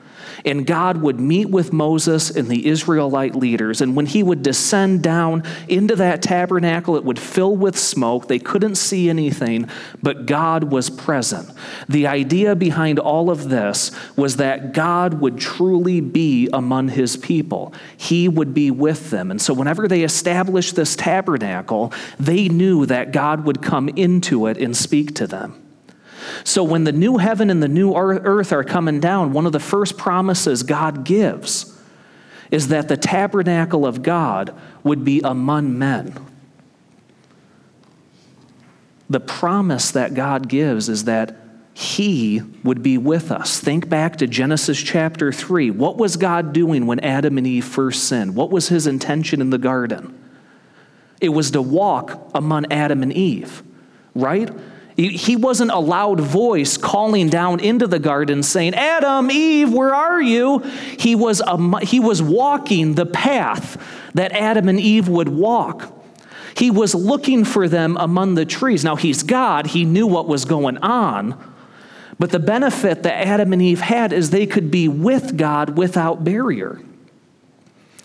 and 0.45 0.66
God 0.66 0.99
would 1.02 1.21
meet 1.21 1.50
with 1.50 1.73
Moses 1.73 2.30
and 2.30 2.49
the 2.49 2.66
Israelite 2.66 3.35
leaders. 3.35 3.80
And 3.80 3.97
when 3.97 4.07
he 4.07 4.23
would 4.23 4.42
descend 4.42 5.02
down 5.02 5.42
into 5.68 5.97
that 5.97 6.23
tabernacle, 6.23 6.97
it 6.97 7.04
would 7.04 7.18
fill 7.18 7.57
with 7.57 7.78
smoke. 7.78 8.28
They 8.28 8.38
couldn't 8.38 8.76
see 8.76 9.09
anything, 9.09 9.68
but 10.02 10.26
God 10.26 10.64
was 10.64 10.90
present. 10.90 11.50
The 11.88 12.07
idea 12.07 12.57
behind 12.57 12.99
all 12.99 13.30
of 13.30 13.49
this 13.49 13.90
was 14.16 14.37
that 14.37 14.73
God 14.73 15.14
would 15.21 15.38
truly 15.38 16.00
be 16.00 16.49
among 16.52 16.88
his 16.88 17.16
people, 17.16 17.73
he 17.97 18.28
would 18.28 18.54
be 18.54 18.71
with 18.71 19.11
them. 19.11 19.30
And 19.30 19.40
so, 19.40 19.54
whenever 19.54 19.88
they 19.88 20.02
established 20.02 20.76
this 20.76 20.97
tabernacle, 20.97 21.92
they 22.18 22.49
knew 22.49 22.87
that 22.87 23.12
God 23.12 23.45
would 23.45 23.62
come 23.62 23.88
into 23.90 24.47
it 24.47 24.57
and 24.57 24.76
speak 24.76 25.14
to 25.16 25.26
them. 25.26 25.67
So 26.44 26.62
when 26.62 26.85
the 26.85 26.92
new 26.92 27.18
heaven 27.18 27.50
and 27.50 27.62
the 27.62 27.68
new 27.68 27.94
earth 27.94 28.52
are 28.52 28.64
coming 28.64 29.00
down, 29.00 29.32
one 29.32 29.47
of 29.47 29.52
the 29.52 29.61
first 29.61 29.97
promises 29.97 30.62
God 30.62 31.04
gives 31.04 31.75
is 32.50 32.68
that 32.68 32.88
the 32.88 32.97
tabernacle 32.97 33.87
of 33.87 34.02
God 34.02 34.54
would 34.82 35.04
be 35.04 35.20
among 35.20 35.78
men. 35.78 36.14
The 39.11 39.20
promise 39.20 39.90
that 39.90 40.14
God 40.14 40.49
gives 40.49 40.88
is 40.88 41.04
that 41.04 41.37
he 41.75 42.42
would 42.64 42.82
be 42.82 42.99
with 42.99 43.30
us. 43.30 43.61
Think 43.61 43.88
back 43.88 44.16
to 44.16 44.26
Genesis 44.26 44.82
chapter 44.82 45.30
3. 45.30 45.70
What 45.70 45.97
was 45.97 46.16
God 46.16 46.52
doing 46.52 46.87
when 46.87 47.00
Adam 47.00 47.38
and 47.38 47.47
Eve 47.47 47.64
first 47.64 48.08
sinned? 48.08 48.35
What 48.35 48.50
was 48.50 48.68
his 48.68 48.87
intention 48.87 49.40
in 49.40 49.50
the 49.50 49.58
garden? 49.58 50.18
It 51.20 51.28
was 51.30 51.52
to 51.52 51.62
walk 51.62 52.30
among 52.35 52.73
Adam 52.73 53.02
and 53.02 53.12
Eve, 53.12 53.62
right? 54.14 54.50
He 54.98 55.36
wasn't 55.36 55.70
a 55.70 55.78
loud 55.78 56.18
voice 56.18 56.76
calling 56.76 57.28
down 57.28 57.60
into 57.60 57.86
the 57.86 58.00
garden 58.00 58.42
saying, 58.42 58.74
Adam, 58.74 59.30
Eve, 59.30 59.72
where 59.72 59.94
are 59.94 60.20
you? 60.20 60.58
He 60.98 61.14
was, 61.14 61.40
a, 61.40 61.84
he 61.84 62.00
was 62.00 62.20
walking 62.20 62.96
the 62.96 63.06
path 63.06 63.80
that 64.14 64.32
Adam 64.32 64.68
and 64.68 64.80
Eve 64.80 65.08
would 65.08 65.28
walk. 65.28 65.94
He 66.56 66.72
was 66.72 66.96
looking 66.96 67.44
for 67.44 67.68
them 67.68 67.96
among 68.00 68.34
the 68.34 68.44
trees. 68.44 68.82
Now, 68.82 68.96
he's 68.96 69.22
God, 69.22 69.68
he 69.68 69.84
knew 69.84 70.08
what 70.08 70.26
was 70.26 70.44
going 70.44 70.78
on. 70.78 71.54
But 72.18 72.30
the 72.30 72.40
benefit 72.40 73.04
that 73.04 73.24
Adam 73.24 73.52
and 73.52 73.62
Eve 73.62 73.80
had 73.80 74.12
is 74.12 74.30
they 74.30 74.46
could 74.46 74.68
be 74.68 74.88
with 74.88 75.36
God 75.36 75.78
without 75.78 76.24
barrier. 76.24 76.80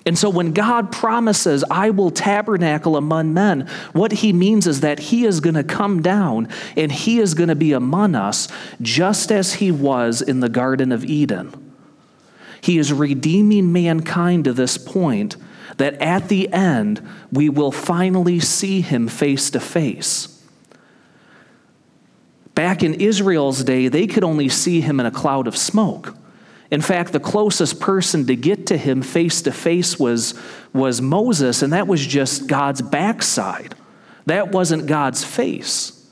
And 0.06 0.18
so 0.18 0.30
when 0.30 0.52
God 0.52 0.92
promises, 0.92 1.64
I 1.72 1.90
will 1.90 2.12
tabernacle 2.12 2.98
among 2.98 3.34
men, 3.34 3.70
what 3.94 4.12
he 4.12 4.34
means 4.34 4.68
is 4.68 4.82
that 4.82 5.00
he 5.00 5.26
is 5.26 5.40
going 5.40 5.56
to 5.56 5.64
come 5.64 6.02
down 6.02 6.50
and 6.76 6.92
he 6.92 7.20
is 7.20 7.34
going 7.34 7.50
to 7.50 7.56
be 7.56 7.72
among 7.72 8.14
us 8.16 8.50
just 8.82 9.32
as 9.32 9.56
he 9.56 9.72
was 9.72 10.22
in 10.22 10.42
the 10.42 10.50
Garden 10.50 10.92
of 10.92 11.06
Eden. 11.06 11.74
He 12.60 12.78
is 12.78 12.92
redeeming 12.92 13.72
mankind 13.72 14.44
to 14.44 14.54
this 14.54 14.78
point 14.78 15.38
that 15.78 15.96
at 15.96 16.28
the 16.28 16.52
end 16.52 17.02
we 17.32 17.48
will 17.48 17.72
finally 17.72 18.40
see 18.40 18.82
him 18.82 19.08
face 19.08 19.50
to 19.52 19.60
face. 19.60 20.30
Back 22.56 22.84
in 22.84 22.94
Israel's 22.96 23.64
day, 23.64 23.88
they 23.88 24.06
could 24.06 24.24
only 24.24 24.50
see 24.50 24.82
him 24.82 25.00
in 25.00 25.06
a 25.06 25.12
cloud 25.12 25.48
of 25.48 25.58
smoke. 25.58 26.16
In 26.74 26.82
fact, 26.82 27.12
the 27.12 27.20
closest 27.20 27.80
person 27.80 28.26
to 28.26 28.36
get 28.36 28.66
to 28.66 28.78
him 28.78 29.04
face 29.04 29.44
to 29.44 29.52
face 29.52 30.00
was 30.00 30.34
was 30.74 31.04
Moses, 31.04 31.62
and 31.62 31.72
that 31.72 31.86
was 31.86 32.04
just 32.04 32.48
God's 32.48 32.82
backside. 32.82 33.76
That 34.26 34.52
wasn't 34.52 34.88
God's 34.88 35.24
face. 35.24 36.04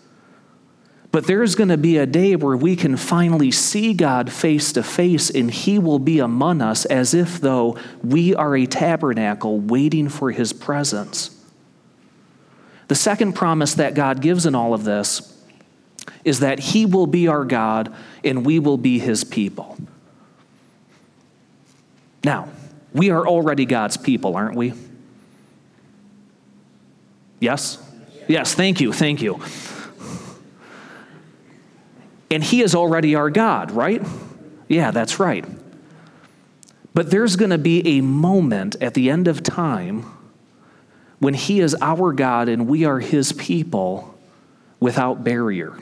But 1.12 1.26
there's 1.26 1.56
going 1.56 1.70
to 1.70 1.80
be 1.80 1.98
a 1.98 2.06
day 2.06 2.36
where 2.36 2.56
we 2.56 2.76
can 2.76 2.96
finally 2.96 3.50
see 3.50 3.96
God 3.96 4.32
face 4.32 4.72
to 4.74 4.84
face, 4.84 5.32
and 5.32 5.50
He 5.50 5.80
will 5.80 5.98
be 5.98 6.20
among 6.20 6.62
us 6.62 6.86
as 6.86 7.16
if 7.16 7.42
though 7.42 7.76
we 8.04 8.36
are 8.36 8.56
a 8.56 8.68
tabernacle 8.68 9.60
waiting 9.60 10.10
for 10.10 10.30
His 10.30 10.54
presence. 10.54 11.44
The 12.88 12.94
second 12.94 13.34
promise 13.34 13.74
that 13.74 13.96
God 13.96 14.22
gives 14.22 14.46
in 14.46 14.54
all 14.54 14.76
of 14.76 14.84
this 14.84 15.44
is 16.24 16.42
that 16.42 16.60
He 16.60 16.86
will 16.86 17.08
be 17.08 17.28
our 17.28 17.46
God 17.46 17.92
and 18.24 18.46
we 18.46 18.60
will 18.60 18.78
be 18.78 19.00
His 19.00 19.24
people. 19.24 19.76
Now, 22.24 22.50
we 22.94 23.10
are 23.10 23.28
already 23.28 23.66
God's 23.66 23.98
people, 23.98 24.36
aren't 24.36 24.56
we? 24.56 24.74
Yes? 27.40 27.84
Yes, 28.28 28.54
thank 28.54 28.80
you, 28.80 28.94
thank 28.94 29.22
you. 29.22 29.42
And 32.30 32.44
He 32.44 32.62
is 32.62 32.76
already 32.76 33.16
our 33.16 33.30
God, 33.30 33.72
right? 33.72 34.02
Yeah, 34.68 34.92
that's 34.92 35.20
right. 35.20 35.46
But 36.94 37.10
there's 37.10 37.36
going 37.36 37.52
to 37.52 37.58
be 37.58 37.98
a 37.98 38.02
moment 38.02 38.76
at 38.82 38.94
the 38.94 39.10
end 39.10 39.28
of 39.28 39.44
time 39.44 40.06
when 41.20 41.34
He 41.34 41.60
is 41.60 41.76
our 41.82 42.14
God 42.14 42.48
and 42.48 42.68
we 42.68 42.86
are 42.86 43.00
His 43.00 43.34
people 43.34 44.18
without 44.80 45.24
barrier. 45.24 45.78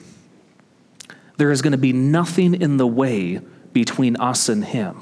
There 1.37 1.51
is 1.51 1.61
going 1.61 1.71
to 1.71 1.77
be 1.77 1.93
nothing 1.93 2.59
in 2.59 2.77
the 2.77 2.87
way 2.87 3.39
between 3.73 4.15
us 4.17 4.49
and 4.49 4.65
Him. 4.65 4.97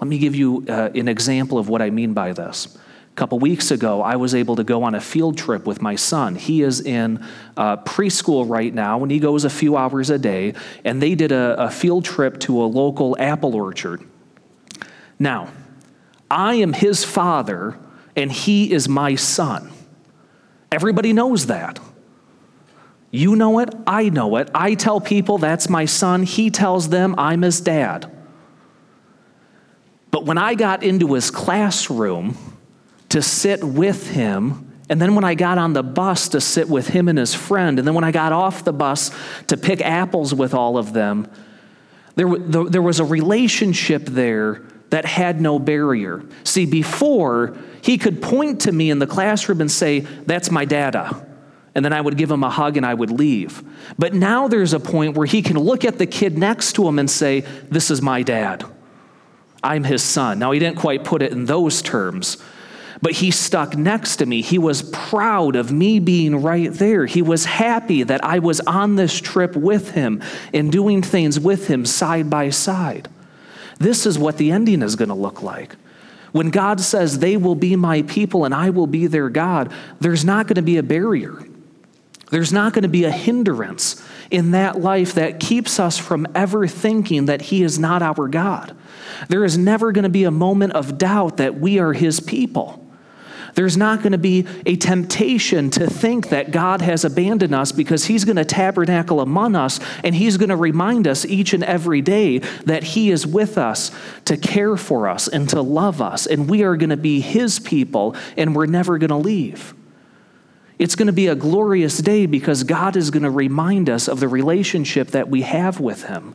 Let 0.00 0.08
me 0.08 0.18
give 0.18 0.34
you 0.34 0.64
uh, 0.66 0.88
an 0.94 1.08
example 1.08 1.58
of 1.58 1.68
what 1.68 1.82
I 1.82 1.90
mean 1.90 2.14
by 2.14 2.32
this. 2.32 2.78
A 3.12 3.14
couple 3.16 3.38
weeks 3.38 3.70
ago, 3.70 4.00
I 4.00 4.16
was 4.16 4.34
able 4.34 4.56
to 4.56 4.64
go 4.64 4.82
on 4.82 4.94
a 4.94 5.00
field 5.00 5.36
trip 5.36 5.66
with 5.66 5.82
my 5.82 5.94
son. 5.94 6.36
He 6.36 6.62
is 6.62 6.80
in 6.80 7.22
uh, 7.56 7.76
preschool 7.78 8.48
right 8.48 8.72
now, 8.72 9.02
and 9.02 9.10
he 9.12 9.18
goes 9.18 9.44
a 9.44 9.50
few 9.50 9.76
hours 9.76 10.08
a 10.08 10.18
day, 10.18 10.54
and 10.86 11.02
they 11.02 11.14
did 11.14 11.32
a, 11.32 11.64
a 11.64 11.70
field 11.70 12.06
trip 12.06 12.40
to 12.40 12.62
a 12.62 12.64
local 12.64 13.14
apple 13.18 13.54
orchard. 13.54 14.02
Now, 15.18 15.50
I 16.30 16.54
am 16.54 16.72
his 16.72 17.04
father, 17.04 17.78
and 18.16 18.32
he 18.32 18.72
is 18.72 18.88
my 18.88 19.16
son. 19.16 19.70
Everybody 20.72 21.12
knows 21.12 21.46
that. 21.46 21.78
You 23.10 23.36
know 23.36 23.58
it, 23.58 23.74
I 23.86 24.08
know 24.08 24.36
it. 24.36 24.48
I 24.54 24.74
tell 24.74 25.00
people 25.00 25.36
that's 25.36 25.68
my 25.68 25.84
son, 25.84 26.22
he 26.22 26.48
tells 26.48 26.88
them 26.88 27.14
I'm 27.18 27.42
his 27.42 27.60
dad. 27.60 28.10
But 30.10 30.24
when 30.24 30.38
I 30.38 30.54
got 30.54 30.82
into 30.82 31.14
his 31.14 31.30
classroom 31.30 32.36
to 33.10 33.22
sit 33.22 33.62
with 33.62 34.10
him, 34.10 34.70
and 34.88 35.00
then 35.00 35.14
when 35.14 35.24
I 35.24 35.34
got 35.34 35.56
on 35.56 35.72
the 35.72 35.84
bus 35.84 36.28
to 36.30 36.40
sit 36.40 36.68
with 36.68 36.88
him 36.88 37.08
and 37.08 37.18
his 37.18 37.34
friend, 37.34 37.78
and 37.78 37.86
then 37.86 37.94
when 37.94 38.04
I 38.04 38.10
got 38.10 38.32
off 38.32 38.64
the 38.64 38.72
bus 38.72 39.10
to 39.46 39.56
pick 39.56 39.80
apples 39.80 40.34
with 40.34 40.52
all 40.52 40.76
of 40.76 40.92
them, 40.92 41.28
there, 42.16 42.28
there 42.36 42.82
was 42.82 42.98
a 42.98 43.04
relationship 43.04 44.04
there 44.04 44.62
that 44.90 45.04
had 45.04 45.40
no 45.40 45.58
barrier. 45.60 46.24
See, 46.42 46.66
before, 46.66 47.56
he 47.82 47.96
could 47.96 48.20
point 48.20 48.62
to 48.62 48.72
me 48.72 48.90
in 48.90 48.98
the 48.98 49.06
classroom 49.06 49.60
and 49.60 49.70
say, 49.70 50.00
That's 50.00 50.50
my 50.50 50.64
dada. 50.64 51.26
And 51.72 51.84
then 51.84 51.92
I 51.92 52.00
would 52.00 52.16
give 52.16 52.30
him 52.30 52.42
a 52.42 52.50
hug 52.50 52.76
and 52.76 52.84
I 52.84 52.92
would 52.92 53.12
leave. 53.12 53.62
But 53.96 54.12
now 54.12 54.48
there's 54.48 54.72
a 54.72 54.80
point 54.80 55.16
where 55.16 55.26
he 55.26 55.40
can 55.40 55.56
look 55.56 55.84
at 55.84 55.98
the 55.98 56.06
kid 56.06 56.36
next 56.36 56.72
to 56.74 56.88
him 56.88 56.98
and 56.98 57.08
say, 57.08 57.40
This 57.70 57.92
is 57.92 58.02
my 58.02 58.22
dad. 58.22 58.64
I'm 59.62 59.84
his 59.84 60.02
son. 60.02 60.38
Now, 60.38 60.52
he 60.52 60.58
didn't 60.58 60.78
quite 60.78 61.04
put 61.04 61.22
it 61.22 61.32
in 61.32 61.44
those 61.44 61.82
terms, 61.82 62.38
but 63.02 63.12
he 63.12 63.30
stuck 63.30 63.76
next 63.76 64.16
to 64.16 64.26
me. 64.26 64.42
He 64.42 64.58
was 64.58 64.82
proud 64.82 65.56
of 65.56 65.72
me 65.72 66.00
being 66.00 66.42
right 66.42 66.72
there. 66.72 67.06
He 67.06 67.22
was 67.22 67.44
happy 67.44 68.02
that 68.02 68.24
I 68.24 68.38
was 68.38 68.60
on 68.60 68.96
this 68.96 69.18
trip 69.20 69.56
with 69.56 69.92
him 69.92 70.22
and 70.52 70.70
doing 70.70 71.02
things 71.02 71.38
with 71.38 71.66
him 71.66 71.86
side 71.86 72.30
by 72.30 72.50
side. 72.50 73.08
This 73.78 74.06
is 74.06 74.18
what 74.18 74.36
the 74.36 74.50
ending 74.50 74.82
is 74.82 74.96
going 74.96 75.08
to 75.08 75.14
look 75.14 75.42
like. 75.42 75.76
When 76.32 76.50
God 76.50 76.80
says, 76.80 77.18
They 77.18 77.36
will 77.36 77.54
be 77.54 77.76
my 77.76 78.02
people 78.02 78.44
and 78.44 78.54
I 78.54 78.70
will 78.70 78.86
be 78.86 79.06
their 79.06 79.30
God, 79.30 79.72
there's 80.00 80.24
not 80.24 80.46
going 80.46 80.56
to 80.56 80.62
be 80.62 80.76
a 80.76 80.82
barrier. 80.82 81.42
There's 82.30 82.52
not 82.52 82.72
going 82.72 82.82
to 82.82 82.88
be 82.88 83.04
a 83.04 83.10
hindrance 83.10 84.02
in 84.30 84.52
that 84.52 84.80
life 84.80 85.14
that 85.14 85.40
keeps 85.40 85.80
us 85.80 85.98
from 85.98 86.26
ever 86.34 86.66
thinking 86.66 87.26
that 87.26 87.42
He 87.42 87.62
is 87.62 87.78
not 87.78 88.02
our 88.02 88.28
God. 88.28 88.76
There 89.28 89.44
is 89.44 89.58
never 89.58 89.92
going 89.92 90.04
to 90.04 90.08
be 90.08 90.24
a 90.24 90.30
moment 90.30 90.72
of 90.72 90.96
doubt 90.96 91.38
that 91.38 91.58
we 91.58 91.78
are 91.78 91.92
His 91.92 92.20
people. 92.20 92.86
There's 93.54 93.76
not 93.76 93.98
going 93.98 94.12
to 94.12 94.18
be 94.18 94.46
a 94.64 94.76
temptation 94.76 95.70
to 95.70 95.88
think 95.88 96.28
that 96.28 96.52
God 96.52 96.82
has 96.82 97.04
abandoned 97.04 97.52
us 97.52 97.72
because 97.72 98.04
He's 98.04 98.24
going 98.24 98.36
to 98.36 98.44
tabernacle 98.44 99.20
among 99.20 99.56
us 99.56 99.80
and 100.04 100.14
He's 100.14 100.36
going 100.36 100.50
to 100.50 100.56
remind 100.56 101.08
us 101.08 101.24
each 101.24 101.52
and 101.52 101.64
every 101.64 102.00
day 102.00 102.38
that 102.38 102.84
He 102.84 103.10
is 103.10 103.26
with 103.26 103.58
us 103.58 103.90
to 104.26 104.36
care 104.36 104.76
for 104.76 105.08
us 105.08 105.26
and 105.26 105.48
to 105.48 105.62
love 105.62 106.00
us, 106.00 106.26
and 106.26 106.48
we 106.48 106.62
are 106.62 106.76
going 106.76 106.90
to 106.90 106.96
be 106.96 107.20
His 107.20 107.58
people 107.58 108.14
and 108.36 108.54
we're 108.54 108.66
never 108.66 108.98
going 108.98 109.10
to 109.10 109.16
leave. 109.16 109.74
It's 110.80 110.96
going 110.96 111.08
to 111.08 111.12
be 111.12 111.26
a 111.26 111.34
glorious 111.34 111.98
day 111.98 112.24
because 112.24 112.64
God 112.64 112.96
is 112.96 113.10
going 113.10 113.24
to 113.24 113.30
remind 113.30 113.90
us 113.90 114.08
of 114.08 114.18
the 114.18 114.28
relationship 114.28 115.08
that 115.08 115.28
we 115.28 115.42
have 115.42 115.78
with 115.78 116.04
Him 116.04 116.34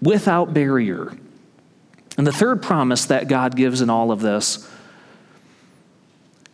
without 0.00 0.54
barrier. 0.54 1.12
And 2.16 2.26
the 2.26 2.32
third 2.32 2.62
promise 2.62 3.04
that 3.04 3.28
God 3.28 3.54
gives 3.54 3.82
in 3.82 3.90
all 3.90 4.12
of 4.12 4.20
this 4.20 4.66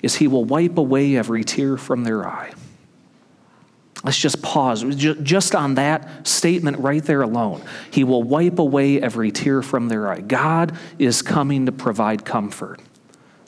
is 0.03 0.17
He 0.17 0.27
will 0.27 0.45
wipe 0.45 0.77
away 0.77 1.17
every 1.17 1.45
tear 1.45 1.77
from 1.77 2.03
their 2.03 2.27
eye. 2.27 2.55
Let's 4.03 4.19
just 4.19 4.43
pause. 4.43 4.83
Just 4.83 5.55
on 5.55 5.77
that 5.77 6.27
statement 6.27 6.81
right 6.81 7.05
there 7.05 7.23
alone, 7.23 7.63
He 7.93 8.03
will 8.03 8.25
wipe 8.25 8.59
away 8.59 9.01
every 9.01 9.31
tear 9.31 9.63
from 9.63 9.87
their 9.87 10.09
eye. 10.09 10.23
God 10.23 10.77
is 10.99 11.23
coming 11.23 11.67
to 11.67 11.73
provide 11.73 12.25
comfort. 12.25 12.81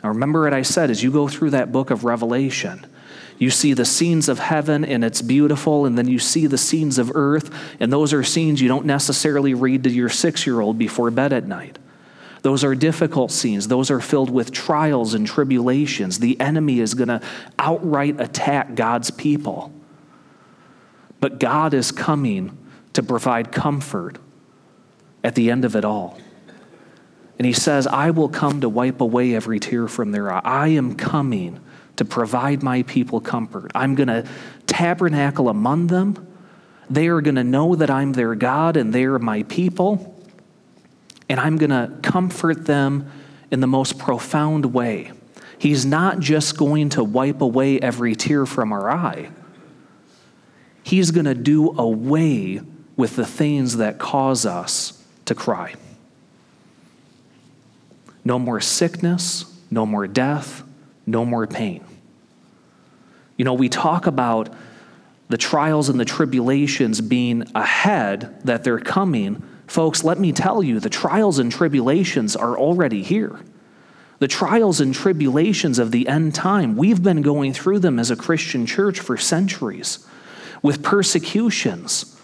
Now, 0.05 0.11
remember 0.11 0.45
what 0.45 0.55
I 0.55 0.63
said 0.63 0.91
as 0.91 1.03
you 1.03 1.11
go 1.11 1.27
through 1.27 1.51
that 1.51 1.73
book 1.73 1.91
of 1.91 2.05
Revelation. 2.05 2.87
You 3.39 3.51
see 3.51 3.75
the 3.75 3.85
scenes 3.85 4.29
of 4.29 4.39
heaven 4.39 4.85
and 4.85 5.05
it's 5.05 5.21
beautiful, 5.21 5.87
and 5.87 5.99
then 5.99 6.09
you 6.09 6.19
see 6.19 6.47
the 6.47 6.59
scenes 6.59 6.99
of 6.99 7.13
earth, 7.15 7.55
and 7.81 7.93
those 7.93 8.13
are 8.13 8.23
scenes 8.23 8.61
you 8.61 8.69
don't 8.69 8.87
necessarily 8.87 9.55
read 9.55 9.85
to 9.85 9.91
your 9.91 10.09
six 10.09 10.47
year 10.47 10.61
old 10.61 10.79
before 10.79 11.11
bed 11.11 11.33
at 11.33 11.47
night. 11.47 11.79
Those 12.43 12.63
are 12.63 12.75
difficult 12.75 13.33
scenes. 13.33 13.69
Those 13.69 13.91
are 13.91 14.01
filled 14.01 14.29
with 14.29 14.53
trials 14.53 15.15
and 15.15 15.27
tribulations. 15.27 16.19
The 16.19 16.39
enemy 16.39 16.79
is 16.81 16.93
going 16.93 17.09
to 17.09 17.23
outright 17.59 18.21
attack 18.21 18.75
God's 18.75 19.11
people. 19.11 19.73
But 21.21 21.41
God 21.41 21.73
is 21.73 21.91
coming 21.91 22.59
to 22.93 23.03
provide 23.03 23.51
comfort 23.51 24.19
at 25.25 25.35
the 25.35 25.51
end 25.51 25.65
of 25.65 25.75
it 25.75 25.87
all. 25.87 26.19
And 27.39 27.47
he 27.47 27.55
says, 27.55 27.87
I 27.87 28.11
will 28.11 28.29
come 28.29 28.61
to 28.61 28.69
wipe 28.69 29.01
away 29.01 29.35
every 29.35 29.59
tear 29.59 29.89
from 29.89 30.13
their 30.13 30.31
eye. 30.31 30.43
I 30.45 30.69
am 30.69 30.97
coming 30.97 31.61
to 31.97 32.05
provide 32.05 32.63
my 32.63 32.83
people 32.83 33.21
comfort. 33.21 33.71
I'm 33.75 33.95
going 33.95 34.09
to 34.09 34.27
tabernacle 34.67 35.49
among 35.49 35.89
them. 35.89 36.27
They 36.91 37.09
are 37.09 37.21
going 37.21 37.37
to 37.37 37.45
know 37.45 37.75
that 37.77 37.91
I'm 37.91 38.13
their 38.13 38.35
God 38.35 38.77
and 38.77 38.93
they 38.93 39.05
are 39.05 39.19
my 39.19 39.45
people 39.45 40.15
and 41.29 41.41
I'm 41.41 41.57
going 41.57 41.71
to 41.71 41.93
comfort 42.03 42.67
them 42.67 43.11
in 43.51 43.61
the 43.61 43.67
most 43.67 43.99
profound 43.99 44.67
way. 44.67 45.13
He's 45.59 45.87
not 45.87 46.21
just 46.21 46.57
going 46.57 46.91
to 46.91 47.05
wipe 47.05 47.41
away 47.41 47.81
every 47.81 48.15
tear 48.15 48.47
from 48.47 48.73
our 48.73 48.91
eye, 48.91 49.31
He's 50.83 51.13
going 51.13 51.25
to 51.25 51.35
do 51.35 51.71
away 51.79 52.61
with 52.95 53.17
the 53.17 53.25
things 53.25 53.79
that 53.79 53.99
cause 53.99 54.45
us 54.45 55.03
to 55.25 55.35
cry. 55.35 55.75
No 58.23 58.39
more 58.39 58.61
sickness, 58.61 59.47
no 59.71 59.87
more 59.87 60.07
death, 60.07 60.63
no 61.07 61.25
more 61.25 61.47
pain. 61.47 61.85
You 63.37 63.45
know, 63.45 63.55
we 63.55 63.69
talk 63.69 64.07
about 64.07 64.55
the 65.29 65.39
trials 65.39 65.89
and 65.89 65.99
the 65.99 66.05
tribulations 66.05 67.01
being 67.01 67.45
ahead, 67.55 68.41
that 68.45 68.63
they're 68.65 68.79
coming. 68.79 69.43
Folks, 69.67 70.05
let 70.05 70.19
me 70.19 70.33
tell 70.33 70.63
you, 70.63 70.79
the 70.81 70.91
trials 70.91 71.39
and 71.39 71.51
tribulations 71.51 72.37
are 72.37 72.59
already 72.59 73.03
here. 73.03 73.41
The 74.19 74.29
trials 74.29 74.81
and 74.81 74.95
tribulations 74.95 75.79
of 75.79 75.91
the 75.91 76.07
end 76.07 76.35
time, 76.35 76.77
we've 76.77 77.03
been 77.03 77.23
going 77.23 77.53
through 77.53 77.81
them 77.81 77.99
as 77.99 78.11
a 78.11 78.17
Christian 78.17 78.67
church 78.67 79.01
for 79.01 79.17
centuries 79.17 80.07
with 80.63 80.83
persecutions. 80.83 82.19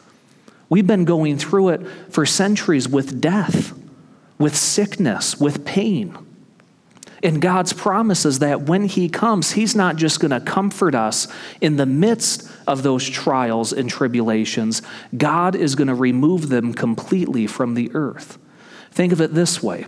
We've 0.69 0.87
been 0.87 1.05
going 1.05 1.37
through 1.37 1.71
it 1.71 1.87
for 2.11 2.25
centuries 2.25 2.89
with 2.89 3.21
death, 3.21 3.73
with 4.39 4.57
sickness, 4.57 5.41
with 5.41 5.65
pain. 5.65 6.17
And 7.23 7.43
God's 7.43 7.73
promise 7.73 8.25
is 8.25 8.39
that 8.39 8.63
when 8.63 8.85
He 8.85 9.09
comes, 9.09 9.53
He's 9.53 9.75
not 9.75 9.97
just 9.97 10.21
going 10.21 10.31
to 10.31 10.41
comfort 10.41 10.95
us 10.95 11.29
in 11.61 11.77
the 11.77 11.87
midst 11.87 12.51
of 12.67 12.83
those 12.83 13.09
trials 13.09 13.73
and 13.73 13.91
tribulations, 13.91 14.83
God 15.17 15.55
is 15.55 15.75
going 15.75 15.89
to 15.89 15.95
remove 15.95 16.49
them 16.49 16.73
completely 16.73 17.47
from 17.47 17.75
the 17.75 17.91
earth. 17.95 18.39
Think 18.91 19.13
of 19.13 19.21
it 19.21 19.35
this 19.35 19.63
way 19.63 19.87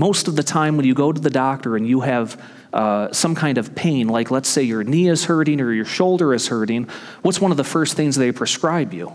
most 0.00 0.28
of 0.28 0.36
the 0.36 0.42
time, 0.42 0.78
when 0.78 0.86
you 0.86 0.94
go 0.94 1.12
to 1.12 1.20
the 1.20 1.30
doctor 1.30 1.76
and 1.76 1.86
you 1.86 2.00
have 2.00 2.42
uh, 2.72 3.12
some 3.12 3.34
kind 3.34 3.58
of 3.58 3.74
pain, 3.74 4.08
like 4.08 4.30
let's 4.30 4.48
say 4.48 4.62
your 4.62 4.82
knee 4.82 5.08
is 5.08 5.26
hurting 5.26 5.60
or 5.60 5.72
your 5.74 5.84
shoulder 5.84 6.32
is 6.32 6.48
hurting, 6.48 6.88
what's 7.20 7.38
one 7.38 7.50
of 7.50 7.58
the 7.58 7.64
first 7.64 7.96
things 7.96 8.16
they 8.16 8.32
prescribe 8.32 8.94
you? 8.94 9.12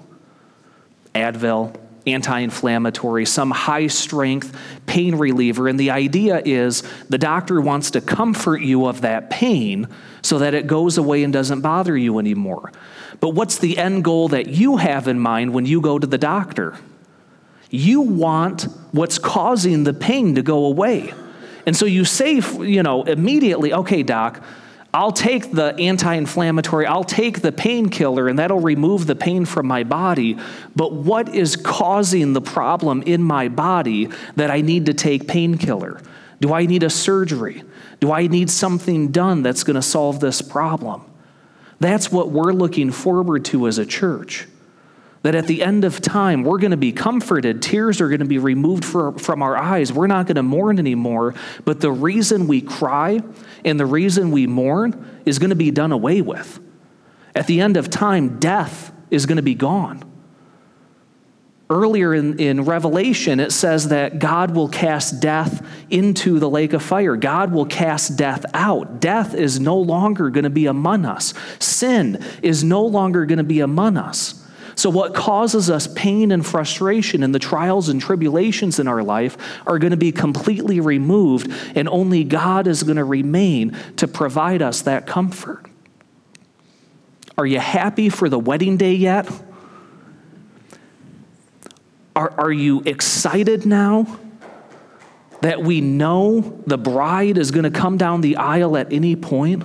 Advil, 1.15 1.75
anti 2.07 2.39
inflammatory, 2.39 3.25
some 3.25 3.51
high 3.51 3.87
strength 3.87 4.57
pain 4.85 5.15
reliever. 5.15 5.67
And 5.67 5.79
the 5.79 5.91
idea 5.91 6.41
is 6.45 6.83
the 7.09 7.17
doctor 7.17 7.59
wants 7.59 7.91
to 7.91 8.01
comfort 8.01 8.61
you 8.61 8.85
of 8.85 9.01
that 9.01 9.29
pain 9.29 9.87
so 10.21 10.39
that 10.39 10.53
it 10.53 10.67
goes 10.67 10.97
away 10.97 11.23
and 11.23 11.33
doesn't 11.33 11.61
bother 11.61 11.97
you 11.97 12.19
anymore. 12.19 12.71
But 13.19 13.29
what's 13.29 13.57
the 13.57 13.77
end 13.77 14.03
goal 14.03 14.29
that 14.29 14.47
you 14.47 14.77
have 14.77 15.07
in 15.07 15.19
mind 15.19 15.53
when 15.53 15.65
you 15.65 15.81
go 15.81 15.99
to 15.99 16.07
the 16.07 16.17
doctor? 16.17 16.77
You 17.69 18.01
want 18.01 18.63
what's 18.91 19.17
causing 19.17 19.83
the 19.83 19.93
pain 19.93 20.35
to 20.35 20.41
go 20.41 20.65
away. 20.65 21.13
And 21.65 21.75
so 21.75 21.85
you 21.85 22.05
say, 22.05 22.41
you 22.59 22.83
know, 22.83 23.03
immediately, 23.03 23.73
okay, 23.73 24.03
doc, 24.03 24.43
I'll 24.95 25.11
take 25.11 25.51
the 25.51 25.75
anti 25.77 26.13
inflammatory, 26.13 26.85
I'll 26.85 27.03
take 27.03 27.41
the 27.41 27.51
painkiller, 27.51 28.29
and 28.29 28.39
that'll 28.39 28.61
remove 28.61 29.07
the 29.07 29.15
pain 29.15 29.43
from 29.43 29.67
my 29.67 29.83
body. 29.83 30.37
But 30.73 30.93
what 30.93 31.35
is 31.35 31.57
causing 31.57 32.31
the 32.31 32.39
problem 32.39 33.01
in 33.01 33.21
my 33.21 33.49
body 33.49 34.07
that 34.37 34.49
I 34.49 34.61
need 34.61 34.85
to 34.85 34.93
take 34.93 35.27
painkiller? 35.27 35.99
Do 36.39 36.53
I 36.53 36.65
need 36.65 36.81
a 36.81 36.89
surgery? 36.89 37.63
Do 37.99 38.13
I 38.13 38.27
need 38.27 38.49
something 38.49 39.11
done 39.11 39.43
that's 39.43 39.65
going 39.65 39.75
to 39.75 39.81
solve 39.81 40.21
this 40.21 40.41
problem? 40.41 41.03
That's 41.81 42.09
what 42.09 42.31
we're 42.31 42.53
looking 42.53 42.89
forward 42.91 43.43
to 43.45 43.67
as 43.67 43.77
a 43.77 43.85
church 43.85 44.47
that 45.25 45.33
at 45.33 45.47
the 45.47 45.63
end 45.63 45.83
of 45.85 46.01
time, 46.01 46.43
we're 46.43 46.59
going 46.59 46.69
to 46.69 46.77
be 46.77 46.91
comforted. 46.91 47.59
Tears 47.59 47.99
are 47.99 48.09
going 48.09 48.19
to 48.19 48.27
be 48.27 48.37
removed 48.37 48.85
for, 48.85 49.17
from 49.17 49.41
our 49.41 49.57
eyes. 49.57 49.91
We're 49.91 50.05
not 50.05 50.27
going 50.27 50.35
to 50.35 50.43
mourn 50.43 50.77
anymore. 50.77 51.33
But 51.65 51.81
the 51.81 51.91
reason 51.91 52.45
we 52.45 52.61
cry 52.61 53.21
and 53.63 53.79
the 53.79 53.87
reason 53.87 54.29
we 54.29 54.45
mourn 54.45 55.23
is 55.25 55.39
going 55.39 55.49
to 55.49 55.55
be 55.55 55.71
done 55.71 55.91
away 55.91 56.21
with. 56.21 56.59
At 57.33 57.47
the 57.47 57.59
end 57.59 57.75
of 57.75 57.89
time, 57.89 58.37
death 58.39 58.93
is 59.09 59.25
going 59.25 59.37
to 59.37 59.41
be 59.41 59.55
gone. 59.55 60.03
Earlier 61.71 62.13
in, 62.13 62.39
in 62.39 62.61
Revelation, 62.61 63.39
it 63.39 63.51
says 63.51 63.87
that 63.87 64.19
God 64.19 64.55
will 64.55 64.69
cast 64.69 65.21
death 65.21 65.67
into 65.89 66.37
the 66.37 66.51
lake 66.51 66.73
of 66.73 66.83
fire. 66.83 67.15
God 67.15 67.51
will 67.51 67.65
cast 67.65 68.15
death 68.15 68.45
out. 68.53 68.99
Death 68.99 69.33
is 69.33 69.59
no 69.59 69.75
longer 69.75 70.29
going 70.29 70.43
to 70.43 70.51
be 70.51 70.67
among 70.67 71.03
us. 71.03 71.33
Sin 71.57 72.23
is 72.43 72.63
no 72.63 72.85
longer 72.85 73.25
going 73.25 73.39
to 73.39 73.43
be 73.43 73.61
among 73.61 73.97
us. 73.97 74.44
So, 74.75 74.89
what 74.89 75.13
causes 75.13 75.69
us 75.69 75.87
pain 75.87 76.31
and 76.31 76.45
frustration 76.45 77.23
and 77.23 77.33
the 77.33 77.39
trials 77.39 77.87
and 77.89 78.01
tribulations 78.01 78.77
in 78.77 78.87
our 78.87 79.03
life 79.03 79.37
are 79.65 79.79
going 79.79 79.91
to 79.91 79.97
be 79.97 80.11
completely 80.11 80.79
removed, 80.79 81.51
and 81.75 81.87
only 81.87 82.23
God 82.23 82.67
is 82.67 82.83
going 82.83 82.97
to 82.97 83.05
remain 83.05 83.77
to 83.97 84.07
provide 84.07 84.61
us 84.61 84.81
that 84.81 85.07
comfort. 85.07 85.65
Are 87.37 87.45
you 87.45 87.59
happy 87.59 88.09
for 88.09 88.29
the 88.29 88.39
wedding 88.39 88.77
day 88.77 88.93
yet? 88.93 89.29
Are, 92.15 92.33
are 92.37 92.51
you 92.51 92.81
excited 92.85 93.65
now 93.65 94.19
that 95.41 95.61
we 95.61 95.81
know 95.81 96.61
the 96.65 96.77
bride 96.77 97.37
is 97.37 97.51
going 97.51 97.63
to 97.63 97.71
come 97.71 97.97
down 97.97 98.21
the 98.21 98.37
aisle 98.37 98.77
at 98.77 98.91
any 98.91 99.15
point? 99.15 99.63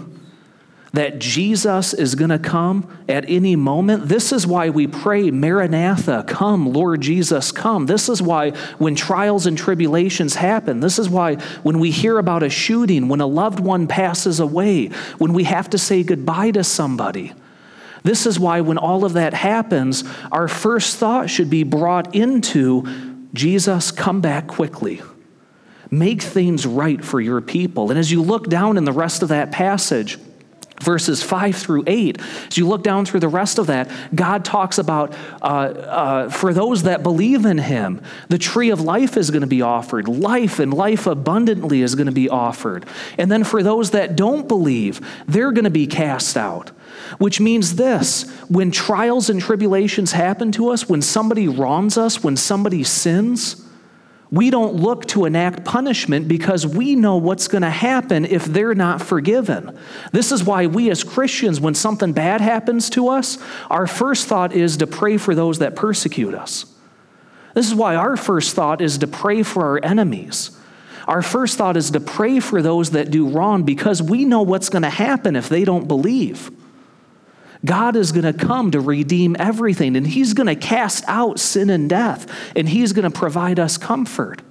That 0.93 1.21
Jesus 1.21 1.95
is 1.95 2.17
going 2.17 2.31
to 2.31 2.39
come 2.39 3.05
at 3.09 3.29
any 3.29 3.55
moment. 3.55 4.09
This 4.09 4.33
is 4.33 4.47
why 4.47 4.71
we 4.71 4.87
pray, 4.89 5.31
Maranatha, 5.31 6.25
come, 6.27 6.73
Lord 6.73 7.01
Jesus, 7.01 7.53
come. 7.53 7.87
This 7.87 8.09
is 8.09 8.21
why 8.21 8.51
when 8.79 8.97
trials 8.97 9.47
and 9.47 9.57
tribulations 9.57 10.35
happen, 10.35 10.81
this 10.81 10.99
is 10.99 11.09
why 11.09 11.37
when 11.63 11.79
we 11.79 11.93
hear 11.93 12.19
about 12.19 12.43
a 12.43 12.51
shooting, 12.51 13.09
when 13.09 13.21
a 13.21 13.27
loved 13.27 13.61
one 13.61 13.87
passes 13.87 14.41
away, 14.41 14.89
when 15.19 15.33
we 15.33 15.45
have 15.45 15.71
to 15.71 15.79
say 15.79 16.03
goodbye 16.03 16.51
to 16.53 16.65
somebody, 16.65 17.33
this 18.03 18.27
is 18.27 18.41
why 18.41 18.61
when 18.63 18.79
all 18.79 19.05
of 19.05 19.13
that 19.13 19.35
happens, 19.35 20.03
our 20.33 20.49
first 20.49 20.97
thought 20.97 21.31
should 21.31 21.51
be 21.51 21.63
brought 21.63 22.15
into 22.15 22.85
Jesus, 23.33 23.93
come 23.93 24.21
back 24.21 24.49
quickly. 24.49 25.03
Make 25.91 26.23
things 26.23 26.67
right 26.67 27.05
for 27.05 27.21
your 27.21 27.41
people. 27.41 27.91
And 27.91 27.99
as 27.99 28.11
you 28.11 28.23
look 28.23 28.49
down 28.49 28.77
in 28.77 28.85
the 28.85 28.93
rest 28.93 29.23
of 29.23 29.29
that 29.29 29.53
passage, 29.53 30.19
verses 30.81 31.23
5 31.23 31.57
through 31.57 31.85
8 31.87 32.21
as 32.49 32.59
you 32.59 32.67
look 32.67 32.83
down 32.83 33.05
through 33.05 33.21
the 33.21 33.29
rest 33.29 33.59
of 33.59 33.67
that 33.67 33.91
god 34.15 34.45
talks 34.45 34.79
about 34.79 35.15
uh, 35.43 35.47
uh, 35.47 36.31
for 36.31 36.53
those 36.53 36.85
that 36.85 37.03
believe 37.03 37.45
in 37.45 37.59
him 37.59 38.01
the 38.29 38.39
tree 38.39 38.71
of 38.71 38.81
life 38.81 39.17
is 39.17 39.31
going 39.31 39.43
to 39.43 39.47
be 39.47 39.63
offered. 39.63 40.09
Life 40.09 40.59
and 40.59 40.73
life 40.73 41.07
abundantly 41.07 41.83
is 41.83 41.95
going 41.95 42.07
to 42.07 42.13
be 42.13 42.29
offered. 42.29 42.87
And 43.19 43.31
then 43.31 43.45
for 43.45 43.63
those 43.63 43.91
that 43.91 44.17
don't 44.17 44.49
believe 44.49 45.01
they're 45.27 45.53
going 45.53 45.65
to 45.65 45.71
be 45.71 45.87
cast 45.87 46.37
out 46.37 46.71
which 47.19 47.41
means 47.41 47.77
this 47.77 48.29
when 48.49 48.71
trials 48.71 49.31
and 49.31 49.41
tribulations 49.41 50.13
happen 50.13 50.53
to 50.53 50.69
us 50.69 50.89
when 50.89 51.01
somebody 51.01 51.47
wrongs 51.49 51.97
us 51.97 52.23
when 52.23 52.37
somebody 52.37 52.83
sins 52.83 53.65
we 54.33 54.51
don't 54.51 54.75
look 54.75 55.07
to 55.07 55.25
enact 55.25 55.65
punishment 55.65 56.29
because 56.29 56.67
we 56.67 56.95
know 56.95 57.17
what's 57.17 57.49
going 57.49 57.63
to 57.63 57.71
happen 57.71 58.25
if 58.25 58.45
they're 58.45 58.77
not 58.77 59.03
forgiven. 59.03 59.77
This 60.13 60.31
is 60.31 60.45
why 60.45 60.67
we 60.67 60.89
as 60.91 61.03
Christians, 61.03 61.61
when 61.61 61.75
something 61.75 62.13
bad 62.13 62.41
happens 62.41 62.91
to 62.91 63.09
us, 63.09 63.39
our 63.69 63.89
first 63.89 64.29
thought 64.29 64.53
is 64.53 64.77
to 64.77 64.87
pray 64.87 65.17
for 65.17 65.35
those 65.35 65.59
that 65.59 65.75
persecute 65.75 66.35
us. 66.35 66.67
This 67.55 67.67
is 67.67 67.75
why 67.75 67.97
our 67.97 68.17
first 68.17 68.55
thought 68.55 68.81
is 68.81 68.99
to 68.99 69.09
pray 69.09 69.43
for 69.43 69.65
our 69.65 69.85
enemies. 69.85 70.57
Our 71.09 71.23
first 71.23 71.59
thought 71.59 71.77
is 71.77 71.91
to 71.91 72.01
pray 72.01 72.39
for 72.39 72.63
those 72.63 72.91
that 72.91 73.11
do 73.11 73.29
wrong 73.29 73.65
because 73.65 74.01
we 74.01 74.25
know 74.25 74.43
what's 74.43 74.69
going 74.69 74.83
to 74.83 74.91
happen 74.91 75.35
if 75.35 75.49
they 75.49 75.65
don't 75.65 75.89
believe. 75.89 76.53
God 77.65 77.95
is 77.97 78.13
going 78.13 78.25
to 78.25 78.33
come 78.33 78.71
to 78.71 78.81
redeem 78.81 79.37
everything, 79.39 79.97
and 79.97 80.07
He's 80.07 80.33
going 80.33 80.47
to 80.47 80.57
cast 80.57 81.05
out 81.07 81.39
sin 81.39 81.71
and 81.71 81.89
death, 81.89 82.31
and 82.57 82.69
He's 82.69 82.93
going 82.93 83.11
to 83.11 83.17
provide 83.17 83.59
us 83.59 83.77
comfort. 83.77 84.43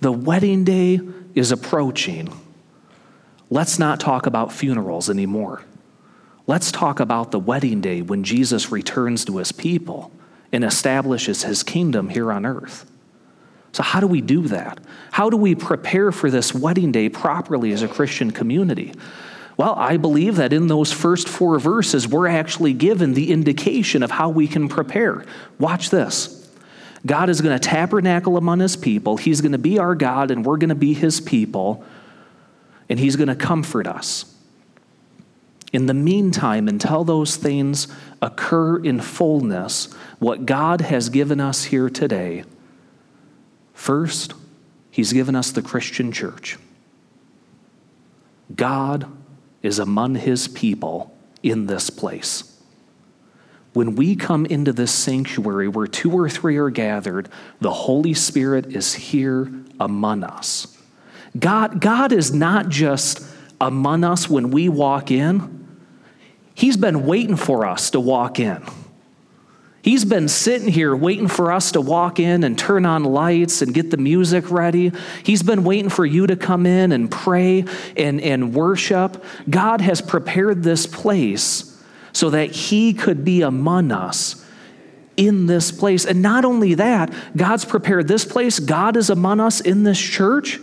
The 0.00 0.12
wedding 0.12 0.64
day 0.64 1.00
is 1.34 1.52
approaching. 1.52 2.32
Let's 3.50 3.78
not 3.78 4.00
talk 4.00 4.26
about 4.26 4.52
funerals 4.52 5.08
anymore. 5.08 5.62
Let's 6.46 6.72
talk 6.72 7.00
about 7.00 7.30
the 7.30 7.38
wedding 7.38 7.80
day 7.80 8.02
when 8.02 8.24
Jesus 8.24 8.72
returns 8.72 9.24
to 9.26 9.36
His 9.36 9.52
people 9.52 10.10
and 10.50 10.64
establishes 10.64 11.42
His 11.42 11.62
kingdom 11.62 12.08
here 12.08 12.32
on 12.32 12.44
earth. 12.44 12.90
So, 13.72 13.82
how 13.82 14.00
do 14.00 14.06
we 14.06 14.20
do 14.20 14.48
that? 14.48 14.80
How 15.12 15.30
do 15.30 15.36
we 15.36 15.54
prepare 15.54 16.10
for 16.10 16.30
this 16.30 16.54
wedding 16.54 16.90
day 16.90 17.08
properly 17.08 17.72
as 17.72 17.82
a 17.82 17.88
Christian 17.88 18.30
community? 18.30 18.92
Well, 19.58 19.74
I 19.76 19.96
believe 19.96 20.36
that 20.36 20.52
in 20.52 20.68
those 20.68 20.92
first 20.92 21.28
four 21.28 21.58
verses, 21.58 22.06
we're 22.06 22.28
actually 22.28 22.72
given 22.72 23.14
the 23.14 23.32
indication 23.32 24.04
of 24.04 24.12
how 24.12 24.28
we 24.28 24.46
can 24.46 24.68
prepare. 24.68 25.24
Watch 25.58 25.90
this. 25.90 26.48
God 27.04 27.28
is 27.28 27.40
going 27.40 27.58
to 27.58 27.68
tabernacle 27.68 28.36
among 28.36 28.60
his 28.60 28.76
people. 28.76 29.16
He's 29.16 29.40
going 29.40 29.52
to 29.52 29.58
be 29.58 29.80
our 29.80 29.96
God, 29.96 30.30
and 30.30 30.46
we're 30.46 30.58
going 30.58 30.68
to 30.68 30.76
be 30.76 30.94
his 30.94 31.20
people, 31.20 31.84
and 32.88 33.00
he's 33.00 33.16
going 33.16 33.28
to 33.28 33.34
comfort 33.34 33.88
us. 33.88 34.32
In 35.72 35.86
the 35.86 35.94
meantime, 35.94 36.68
until 36.68 37.02
those 37.02 37.34
things 37.34 37.88
occur 38.22 38.78
in 38.78 39.00
fullness, 39.00 39.92
what 40.20 40.46
God 40.46 40.82
has 40.82 41.08
given 41.08 41.40
us 41.40 41.64
here 41.64 41.90
today, 41.90 42.44
first, 43.74 44.34
he's 44.92 45.12
given 45.12 45.34
us 45.34 45.50
the 45.50 45.62
Christian 45.62 46.12
church. 46.12 46.58
God 48.54 49.17
is 49.62 49.78
among 49.78 50.14
his 50.16 50.48
people 50.48 51.14
in 51.42 51.66
this 51.66 51.90
place. 51.90 52.60
When 53.72 53.94
we 53.94 54.16
come 54.16 54.46
into 54.46 54.72
this 54.72 54.90
sanctuary 54.90 55.68
where 55.68 55.86
two 55.86 56.12
or 56.12 56.28
three 56.28 56.56
are 56.56 56.70
gathered, 56.70 57.28
the 57.60 57.70
Holy 57.70 58.14
Spirit 58.14 58.74
is 58.74 58.94
here 58.94 59.52
among 59.78 60.24
us. 60.24 60.78
God, 61.38 61.80
God 61.80 62.12
is 62.12 62.32
not 62.32 62.68
just 62.68 63.22
among 63.60 64.04
us 64.04 64.28
when 64.28 64.50
we 64.50 64.68
walk 64.68 65.10
in, 65.10 65.66
He's 66.54 66.76
been 66.76 67.06
waiting 67.06 67.36
for 67.36 67.64
us 67.64 67.90
to 67.90 68.00
walk 68.00 68.40
in. 68.40 68.64
He's 69.88 70.04
been 70.04 70.28
sitting 70.28 70.68
here 70.68 70.94
waiting 70.94 71.28
for 71.28 71.50
us 71.50 71.72
to 71.72 71.80
walk 71.80 72.20
in 72.20 72.44
and 72.44 72.58
turn 72.58 72.84
on 72.84 73.04
lights 73.04 73.62
and 73.62 73.72
get 73.72 73.90
the 73.90 73.96
music 73.96 74.50
ready. 74.50 74.92
He's 75.22 75.42
been 75.42 75.64
waiting 75.64 75.88
for 75.88 76.04
you 76.04 76.26
to 76.26 76.36
come 76.36 76.66
in 76.66 76.92
and 76.92 77.10
pray 77.10 77.64
and, 77.96 78.20
and 78.20 78.52
worship. 78.52 79.24
God 79.48 79.80
has 79.80 80.02
prepared 80.02 80.62
this 80.62 80.86
place 80.86 81.82
so 82.12 82.28
that 82.28 82.50
He 82.50 82.92
could 82.92 83.24
be 83.24 83.40
among 83.40 83.90
us 83.90 84.44
in 85.16 85.46
this 85.46 85.72
place. 85.72 86.04
And 86.04 86.20
not 86.20 86.44
only 86.44 86.74
that, 86.74 87.10
God's 87.34 87.64
prepared 87.64 88.08
this 88.08 88.26
place, 88.26 88.58
God 88.58 88.94
is 88.94 89.08
among 89.08 89.40
us 89.40 89.62
in 89.62 89.84
this 89.84 89.98
church. 89.98 90.60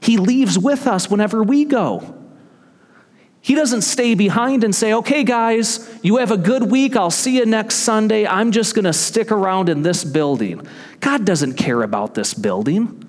He 0.00 0.16
leaves 0.16 0.58
with 0.58 0.86
us 0.86 1.10
whenever 1.10 1.42
we 1.42 1.66
go. 1.66 2.19
He 3.42 3.54
doesn't 3.54 3.82
stay 3.82 4.14
behind 4.14 4.64
and 4.64 4.74
say, 4.74 4.92
okay, 4.92 5.24
guys, 5.24 5.88
you 6.02 6.18
have 6.18 6.30
a 6.30 6.36
good 6.36 6.70
week. 6.70 6.94
I'll 6.94 7.10
see 7.10 7.38
you 7.38 7.46
next 7.46 7.76
Sunday. 7.76 8.26
I'm 8.26 8.52
just 8.52 8.74
going 8.74 8.84
to 8.84 8.92
stick 8.92 9.32
around 9.32 9.70
in 9.70 9.82
this 9.82 10.04
building. 10.04 10.66
God 11.00 11.24
doesn't 11.24 11.54
care 11.54 11.82
about 11.82 12.14
this 12.14 12.34
building. 12.34 13.06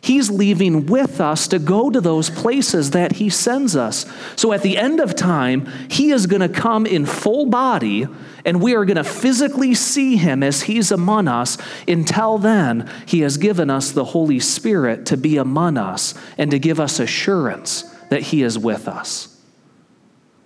He's 0.00 0.30
leaving 0.30 0.86
with 0.86 1.18
us 1.20 1.48
to 1.48 1.58
go 1.58 1.90
to 1.90 2.00
those 2.00 2.28
places 2.28 2.90
that 2.90 3.12
He 3.12 3.30
sends 3.30 3.74
us. 3.74 4.04
So 4.36 4.52
at 4.52 4.62
the 4.62 4.76
end 4.76 5.00
of 5.00 5.16
time, 5.16 5.66
He 5.88 6.10
is 6.10 6.26
going 6.26 6.42
to 6.42 6.48
come 6.48 6.84
in 6.84 7.06
full 7.06 7.46
body, 7.46 8.06
and 8.44 8.62
we 8.62 8.74
are 8.76 8.84
going 8.84 8.98
to 8.98 9.04
physically 9.04 9.74
see 9.74 10.16
Him 10.16 10.42
as 10.42 10.62
He's 10.62 10.92
among 10.92 11.26
us. 11.26 11.56
Until 11.88 12.36
then, 12.36 12.88
He 13.06 13.20
has 13.20 13.38
given 13.38 13.70
us 13.70 13.90
the 13.90 14.04
Holy 14.04 14.40
Spirit 14.40 15.06
to 15.06 15.16
be 15.16 15.38
among 15.38 15.78
us 15.78 16.14
and 16.36 16.50
to 16.50 16.58
give 16.58 16.78
us 16.78 17.00
assurance 17.00 17.93
that 18.10 18.22
He 18.22 18.42
is 18.42 18.58
with 18.58 18.88
us. 18.88 19.34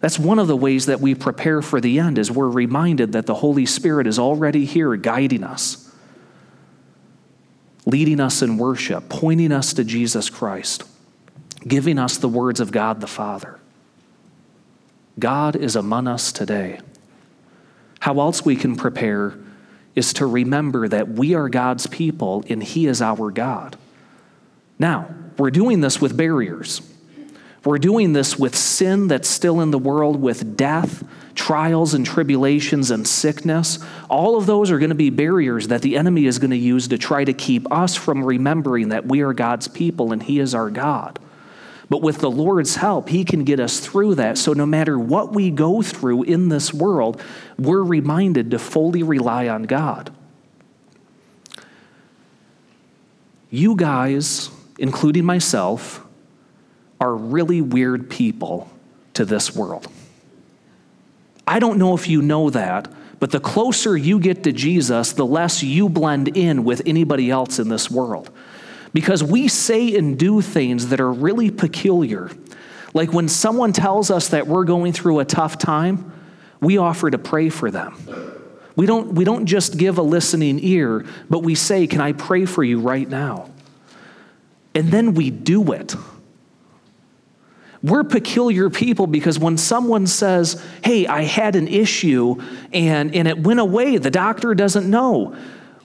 That's 0.01 0.19
one 0.19 0.39
of 0.39 0.47
the 0.47 0.57
ways 0.57 0.87
that 0.87 1.01
we 1.01 1.15
prepare 1.15 1.61
for 1.61 1.81
the 1.81 1.99
end 1.99 2.19
is 2.19 2.31
we're 2.31 2.49
reminded 2.49 3.13
that 3.13 3.27
the 3.27 3.35
Holy 3.35 3.67
Spirit 3.67 4.07
is 4.07 4.19
already 4.19 4.65
here 4.65 4.95
guiding 4.97 5.43
us, 5.43 5.93
leading 7.85 8.21
us 8.21 8.41
in 8.43 8.59
worship, 8.59 9.09
pointing 9.09 9.51
us 9.51 9.73
to 9.75 9.85
Jesus 9.85 10.31
Christ, 10.31 10.85
giving 11.67 11.99
us 11.99 12.17
the 12.17 12.29
words 12.29 12.61
of 12.61 12.71
God 12.71 13.01
the 13.01 13.09
Father. 13.09 13.59
God 15.19 15.57
is 15.57 15.75
among 15.75 16.07
us 16.07 16.31
today. 16.31 16.81
How 18.01 18.21
else 18.21 18.45
we 18.45 18.55
can 18.55 18.77
prepare 18.77 19.37
is 19.97 20.13
to 20.15 20.27
remember 20.27 20.87
that 20.87 21.09
we 21.09 21.35
are 21.35 21.49
God's 21.49 21.89
people 21.89 22.45
and 22.49 22.63
He 22.63 22.87
is 22.87 23.03
our 23.03 23.33
God. 23.33 23.77
Now, 24.79 25.13
we're 25.37 25.51
doing 25.51 25.81
this 25.81 26.01
with 26.01 26.17
barriers. 26.17 26.81
We're 27.69 27.77
doing 27.77 28.15
this 28.15 28.39
with 28.39 28.57
sin 28.57 29.09
that's 29.09 29.29
still 29.29 29.61
in 29.61 29.73
the 29.73 29.79
world, 29.79 30.23
with 30.23 30.57
death, 30.57 31.05
trials 31.35 31.93
and 31.93 32.07
tribulations, 32.07 32.91
and 32.91 33.07
sickness. 33.07 33.79
All 34.09 34.39
of 34.39 34.47
those 34.47 34.71
are 34.71 34.79
going 34.79 34.89
to 34.89 34.95
be 34.95 35.11
barriers 35.11 35.69
that 35.69 35.83
the 35.83 35.99
enemy 35.99 36.25
is 36.25 36.39
going 36.39 36.53
to 36.53 36.57
use 36.57 36.89
to 36.89 36.97
try 36.97 37.25
to 37.25 37.35
keep 37.35 37.71
us 37.71 37.95
from 37.95 38.25
remembering 38.25 38.89
that 38.89 39.05
we 39.05 39.21
are 39.21 39.35
God's 39.35 39.69
people 39.69 40.15
and 40.15 40.23
He 40.23 40.39
is 40.39 40.55
our 40.55 40.71
God. 40.71 41.19
But 41.91 42.01
with 42.01 42.21
the 42.21 42.31
Lord's 42.31 42.77
help, 42.77 43.11
He 43.11 43.23
can 43.23 43.45
get 43.45 43.61
us 43.61 43.81
through 43.81 44.15
that. 44.15 44.39
So 44.39 44.55
no 44.55 44.65
matter 44.65 44.99
what 44.99 45.35
we 45.35 45.51
go 45.51 45.83
through 45.83 46.23
in 46.23 46.49
this 46.49 46.73
world, 46.73 47.23
we're 47.59 47.83
reminded 47.83 48.51
to 48.53 48.59
fully 48.59 49.03
rely 49.03 49.47
on 49.47 49.65
God. 49.65 50.11
You 53.51 53.77
guys, 53.77 54.49
including 54.79 55.27
myself, 55.27 56.03
are 57.01 57.15
really 57.15 57.61
weird 57.61 58.11
people 58.11 58.71
to 59.15 59.25
this 59.25 59.55
world. 59.55 59.89
I 61.47 61.59
don't 61.59 61.79
know 61.79 61.95
if 61.95 62.09
you 62.09 62.21
know 62.23 62.51
that, 62.51 62.93
but 63.21 63.31
the 63.31 63.41
closer 63.41 63.97
you 63.97 64.21
get 64.21 64.45
to 64.45 64.53
Jesus, 64.53 65.13
the 65.13 65.27
less 65.27 65.63
you 65.63 65.89
blend 65.89 66.37
in 66.37 66.65
with 66.65 66.83
anybody 66.87 67.31
else 67.31 67.59
in 67.59 67.69
this 67.69 67.91
world. 67.91 68.31
Because 68.93 69.23
we 69.23 69.49
say 69.49 69.97
and 69.97 70.19
do 70.19 70.41
things 70.41 70.89
that 70.89 71.01
are 71.01 71.11
really 71.13 71.51
peculiar. 71.51 72.31
Like 72.95 73.13
when 73.13 73.29
someone 73.29 73.73
tells 73.73 74.11
us 74.11 74.29
that 74.29 74.47
we're 74.47 74.65
going 74.65 74.93
through 74.93 75.21
a 75.21 75.25
tough 75.25 75.59
time, 75.59 76.13
we 76.61 76.79
offer 76.79 77.11
to 77.11 77.19
pray 77.19 77.49
for 77.49 77.71
them. 77.71 77.97
We 78.77 78.87
don't, 78.87 79.15
we 79.15 79.25
don't 79.25 79.47
just 79.47 79.77
give 79.77 79.99
a 79.99 80.03
listening 80.03 80.61
ear, 80.63 81.05
but 81.29 81.41
we 81.41 81.55
say, 81.55 81.87
Can 81.87 82.01
I 82.01 82.13
pray 82.13 82.45
for 82.45 82.63
you 82.63 82.81
right 82.81 83.09
now? 83.09 83.51
And 84.75 84.89
then 84.93 85.15
we 85.15 85.31
do 85.31 85.73
it. 85.73 85.97
We're 87.83 88.05
peculiar 88.05 88.71
people 88.71 89.07
because 89.07 89.39
when 89.39 89.57
someone 89.57 90.07
says, 90.07 90.63
Hey, 90.83 91.07
I 91.07 91.23
had 91.23 91.55
an 91.55 91.69
issue 91.69 92.43
and, 92.73 93.15
and 93.15 93.29
it 93.29 93.43
went 93.43 93.61
away, 93.61 93.99
the 93.99 94.11
doctor 94.11 94.55
doesn't 94.55 94.89
know, 94.89 95.37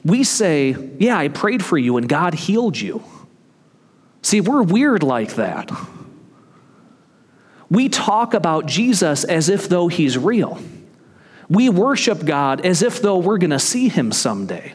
we 0.03 0.23
say, 0.23 0.75
Yeah, 0.97 1.17
I 1.17 1.27
prayed 1.27 1.63
for 1.63 1.77
you 1.77 1.97
and 1.97 2.10
God 2.10 2.34
healed 2.34 2.79
you. 2.79 3.03
See, 4.21 4.41
we're 4.41 4.63
weird 4.63 5.03
like 5.03 5.36
that. 5.36 5.69
We 7.69 7.89
talk 7.89 8.34
about 8.34 8.65
Jesus 8.65 9.23
as 9.23 9.49
if 9.49 9.67
though 9.67 9.88
he's 9.88 10.17
real. 10.17 10.60
We 11.49 11.69
worship 11.69 12.25
God 12.25 12.65
as 12.65 12.82
if 12.82 13.01
though 13.01 13.17
we're 13.17 13.38
going 13.38 13.49
to 13.49 13.60
see 13.60 13.89
him 13.89 14.12
someday. 14.12 14.73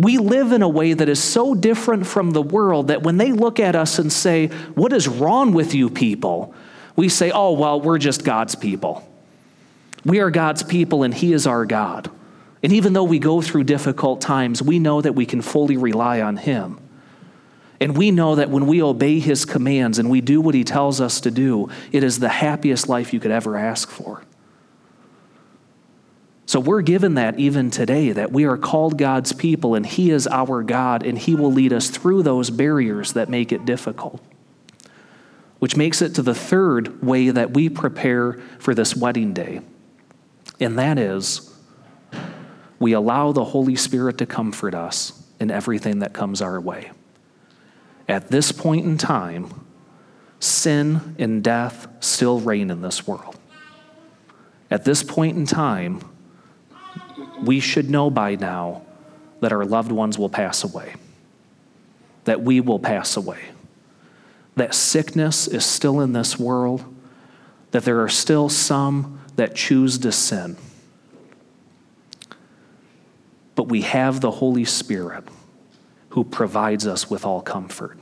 We 0.00 0.16
live 0.16 0.52
in 0.52 0.62
a 0.62 0.68
way 0.68 0.94
that 0.94 1.10
is 1.10 1.22
so 1.22 1.54
different 1.54 2.06
from 2.06 2.30
the 2.30 2.40
world 2.40 2.88
that 2.88 3.02
when 3.02 3.18
they 3.18 3.32
look 3.32 3.60
at 3.60 3.76
us 3.76 3.98
and 3.98 4.10
say, 4.10 4.46
What 4.74 4.94
is 4.94 5.06
wrong 5.06 5.52
with 5.52 5.74
you 5.74 5.90
people? 5.90 6.54
we 6.96 7.10
say, 7.10 7.30
Oh, 7.30 7.52
well, 7.52 7.82
we're 7.82 7.98
just 7.98 8.24
God's 8.24 8.54
people. 8.54 9.06
We 10.06 10.20
are 10.20 10.30
God's 10.30 10.62
people 10.62 11.02
and 11.02 11.12
He 11.12 11.34
is 11.34 11.46
our 11.46 11.66
God. 11.66 12.10
And 12.62 12.72
even 12.72 12.94
though 12.94 13.04
we 13.04 13.18
go 13.18 13.42
through 13.42 13.64
difficult 13.64 14.22
times, 14.22 14.62
we 14.62 14.78
know 14.78 15.02
that 15.02 15.14
we 15.14 15.26
can 15.26 15.42
fully 15.42 15.76
rely 15.76 16.22
on 16.22 16.38
Him. 16.38 16.80
And 17.78 17.94
we 17.94 18.10
know 18.10 18.36
that 18.36 18.48
when 18.48 18.66
we 18.66 18.82
obey 18.82 19.18
His 19.18 19.44
commands 19.44 19.98
and 19.98 20.08
we 20.08 20.22
do 20.22 20.40
what 20.40 20.54
He 20.54 20.64
tells 20.64 20.98
us 20.98 21.20
to 21.22 21.30
do, 21.30 21.68
it 21.92 22.02
is 22.02 22.20
the 22.20 22.30
happiest 22.30 22.88
life 22.88 23.12
you 23.12 23.20
could 23.20 23.30
ever 23.30 23.58
ask 23.58 23.90
for. 23.90 24.22
So 26.50 26.58
we're 26.58 26.82
given 26.82 27.14
that 27.14 27.38
even 27.38 27.70
today, 27.70 28.10
that 28.10 28.32
we 28.32 28.42
are 28.44 28.56
called 28.56 28.98
God's 28.98 29.32
people 29.32 29.76
and 29.76 29.86
He 29.86 30.10
is 30.10 30.26
our 30.26 30.64
God 30.64 31.06
and 31.06 31.16
He 31.16 31.36
will 31.36 31.52
lead 31.52 31.72
us 31.72 31.90
through 31.90 32.24
those 32.24 32.50
barriers 32.50 33.12
that 33.12 33.28
make 33.28 33.52
it 33.52 33.64
difficult. 33.64 34.20
Which 35.60 35.76
makes 35.76 36.02
it 36.02 36.12
to 36.16 36.22
the 36.22 36.34
third 36.34 37.04
way 37.04 37.30
that 37.30 37.52
we 37.52 37.68
prepare 37.68 38.32
for 38.58 38.74
this 38.74 38.96
wedding 38.96 39.32
day, 39.32 39.60
and 40.58 40.76
that 40.76 40.98
is 40.98 41.56
we 42.80 42.94
allow 42.94 43.30
the 43.30 43.44
Holy 43.44 43.76
Spirit 43.76 44.18
to 44.18 44.26
comfort 44.26 44.74
us 44.74 45.22
in 45.38 45.52
everything 45.52 46.00
that 46.00 46.12
comes 46.12 46.42
our 46.42 46.60
way. 46.60 46.90
At 48.08 48.26
this 48.26 48.50
point 48.50 48.84
in 48.84 48.98
time, 48.98 49.66
sin 50.40 51.14
and 51.16 51.44
death 51.44 51.86
still 52.00 52.40
reign 52.40 52.72
in 52.72 52.82
this 52.82 53.06
world. 53.06 53.38
At 54.68 54.84
this 54.84 55.04
point 55.04 55.36
in 55.36 55.46
time, 55.46 56.00
we 57.42 57.60
should 57.60 57.90
know 57.90 58.10
by 58.10 58.34
now 58.34 58.82
that 59.40 59.52
our 59.52 59.64
loved 59.64 59.92
ones 59.92 60.18
will 60.18 60.28
pass 60.28 60.64
away, 60.64 60.94
that 62.24 62.42
we 62.42 62.60
will 62.60 62.78
pass 62.78 63.16
away, 63.16 63.40
that 64.56 64.74
sickness 64.74 65.48
is 65.48 65.64
still 65.64 66.00
in 66.00 66.12
this 66.12 66.38
world, 66.38 66.84
that 67.70 67.84
there 67.84 68.00
are 68.02 68.08
still 68.08 68.48
some 68.48 69.20
that 69.36 69.54
choose 69.54 69.98
to 69.98 70.12
sin. 70.12 70.56
But 73.54 73.68
we 73.68 73.82
have 73.82 74.20
the 74.20 74.30
Holy 74.30 74.64
Spirit 74.64 75.24
who 76.10 76.24
provides 76.24 76.86
us 76.86 77.08
with 77.08 77.24
all 77.24 77.40
comfort. 77.40 77.98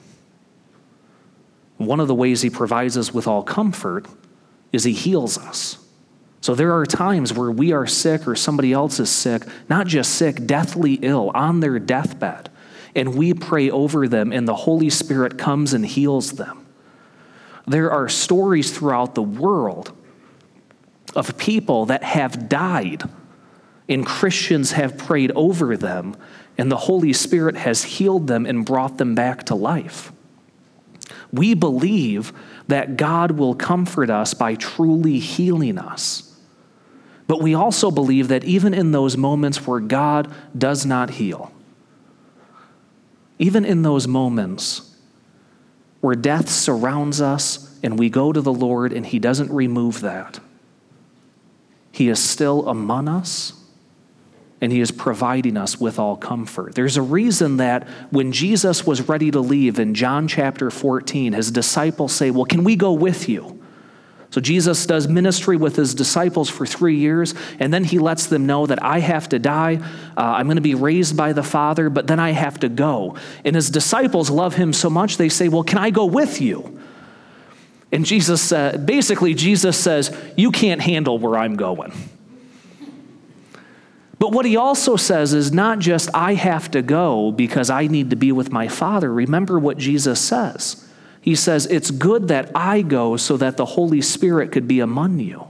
One 1.76 2.00
of 2.00 2.08
the 2.08 2.14
ways 2.14 2.42
He 2.42 2.50
provides 2.50 2.96
us 2.96 3.14
with 3.14 3.26
all 3.26 3.42
comfort 3.42 4.06
is 4.72 4.84
He 4.84 4.92
heals 4.92 5.38
us. 5.38 5.77
So 6.40 6.54
there 6.54 6.72
are 6.72 6.86
times 6.86 7.32
where 7.32 7.50
we 7.50 7.72
are 7.72 7.86
sick 7.86 8.28
or 8.28 8.36
somebody 8.36 8.72
else 8.72 9.00
is 9.00 9.10
sick, 9.10 9.42
not 9.68 9.86
just 9.86 10.14
sick, 10.14 10.46
deathly 10.46 10.94
ill, 11.02 11.30
on 11.34 11.60
their 11.60 11.78
deathbed, 11.78 12.50
and 12.94 13.16
we 13.16 13.34
pray 13.34 13.70
over 13.70 14.06
them, 14.08 14.32
and 14.32 14.46
the 14.46 14.54
Holy 14.54 14.90
Spirit 14.90 15.36
comes 15.36 15.72
and 15.72 15.84
heals 15.84 16.32
them. 16.32 16.64
There 17.66 17.90
are 17.90 18.08
stories 18.08 18.76
throughout 18.76 19.14
the 19.14 19.22
world 19.22 19.92
of 21.14 21.36
people 21.36 21.86
that 21.86 22.02
have 22.02 22.48
died, 22.48 23.02
and 23.88 24.06
Christians 24.06 24.72
have 24.72 24.96
prayed 24.96 25.32
over 25.32 25.76
them, 25.76 26.16
and 26.56 26.70
the 26.70 26.76
Holy 26.76 27.12
Spirit 27.12 27.56
has 27.56 27.84
healed 27.84 28.26
them 28.26 28.46
and 28.46 28.64
brought 28.64 28.98
them 28.98 29.14
back 29.14 29.44
to 29.44 29.54
life. 29.54 30.12
We 31.32 31.54
believe 31.54 32.32
that 32.68 32.96
God 32.96 33.32
will 33.32 33.54
comfort 33.54 34.08
us 34.08 34.34
by 34.34 34.54
truly 34.54 35.18
healing 35.18 35.78
us. 35.78 36.27
But 37.28 37.42
we 37.42 37.54
also 37.54 37.90
believe 37.90 38.28
that 38.28 38.42
even 38.44 38.74
in 38.74 38.90
those 38.90 39.16
moments 39.16 39.66
where 39.66 39.80
God 39.80 40.32
does 40.56 40.84
not 40.84 41.10
heal, 41.10 41.52
even 43.38 43.64
in 43.64 43.82
those 43.82 44.08
moments 44.08 44.96
where 46.00 46.16
death 46.16 46.48
surrounds 46.48 47.20
us 47.20 47.78
and 47.82 47.98
we 47.98 48.08
go 48.08 48.32
to 48.32 48.40
the 48.40 48.52
Lord 48.52 48.92
and 48.94 49.06
He 49.06 49.18
doesn't 49.18 49.52
remove 49.52 50.00
that, 50.00 50.40
He 51.92 52.08
is 52.08 52.18
still 52.18 52.66
among 52.66 53.08
us 53.08 53.52
and 54.62 54.72
He 54.72 54.80
is 54.80 54.90
providing 54.90 55.58
us 55.58 55.78
with 55.78 55.98
all 55.98 56.16
comfort. 56.16 56.74
There's 56.74 56.96
a 56.96 57.02
reason 57.02 57.58
that 57.58 57.86
when 58.08 58.32
Jesus 58.32 58.86
was 58.86 59.06
ready 59.06 59.30
to 59.30 59.40
leave 59.40 59.78
in 59.78 59.94
John 59.94 60.28
chapter 60.28 60.70
14, 60.70 61.34
His 61.34 61.50
disciples 61.50 62.14
say, 62.14 62.30
Well, 62.30 62.46
can 62.46 62.64
we 62.64 62.74
go 62.74 62.94
with 62.94 63.28
you? 63.28 63.57
So 64.30 64.42
Jesus 64.42 64.84
does 64.84 65.08
ministry 65.08 65.56
with 65.56 65.76
his 65.76 65.94
disciples 65.94 66.50
for 66.50 66.66
three 66.66 66.96
years, 66.96 67.34
and 67.58 67.72
then 67.72 67.84
he 67.84 67.98
lets 67.98 68.26
them 68.26 68.46
know 68.46 68.66
that 68.66 68.82
I 68.82 68.98
have 68.98 69.28
to 69.30 69.38
die. 69.38 69.76
Uh, 70.16 70.20
I'm 70.20 70.46
going 70.46 70.56
to 70.56 70.62
be 70.62 70.74
raised 70.74 71.16
by 71.16 71.32
the 71.32 71.42
Father, 71.42 71.88
but 71.88 72.06
then 72.06 72.20
I 72.20 72.32
have 72.32 72.60
to 72.60 72.68
go. 72.68 73.16
And 73.44 73.56
his 73.56 73.70
disciples 73.70 74.28
love 74.28 74.54
him 74.54 74.72
so 74.72 74.90
much, 74.90 75.16
they 75.16 75.30
say, 75.30 75.48
Well, 75.48 75.64
can 75.64 75.78
I 75.78 75.90
go 75.90 76.04
with 76.04 76.42
you? 76.42 76.78
And 77.90 78.04
Jesus, 78.04 78.52
uh, 78.52 78.76
basically, 78.76 79.32
Jesus 79.32 79.78
says, 79.78 80.14
You 80.36 80.50
can't 80.50 80.82
handle 80.82 81.18
where 81.18 81.38
I'm 81.38 81.56
going. 81.56 81.92
But 84.18 84.32
what 84.32 84.44
he 84.44 84.56
also 84.56 84.96
says 84.96 85.32
is 85.32 85.52
not 85.52 85.78
just, 85.78 86.10
I 86.12 86.34
have 86.34 86.70
to 86.72 86.82
go 86.82 87.30
because 87.30 87.70
I 87.70 87.86
need 87.86 88.10
to 88.10 88.16
be 88.16 88.32
with 88.32 88.50
my 88.50 88.68
Father. 88.68 89.12
Remember 89.12 89.58
what 89.58 89.78
Jesus 89.78 90.20
says. 90.20 90.87
He 91.28 91.34
says, 91.34 91.66
It's 91.66 91.90
good 91.90 92.28
that 92.28 92.50
I 92.54 92.80
go 92.80 93.18
so 93.18 93.36
that 93.36 93.58
the 93.58 93.66
Holy 93.66 94.00
Spirit 94.00 94.50
could 94.50 94.66
be 94.66 94.80
among 94.80 95.18
you. 95.18 95.46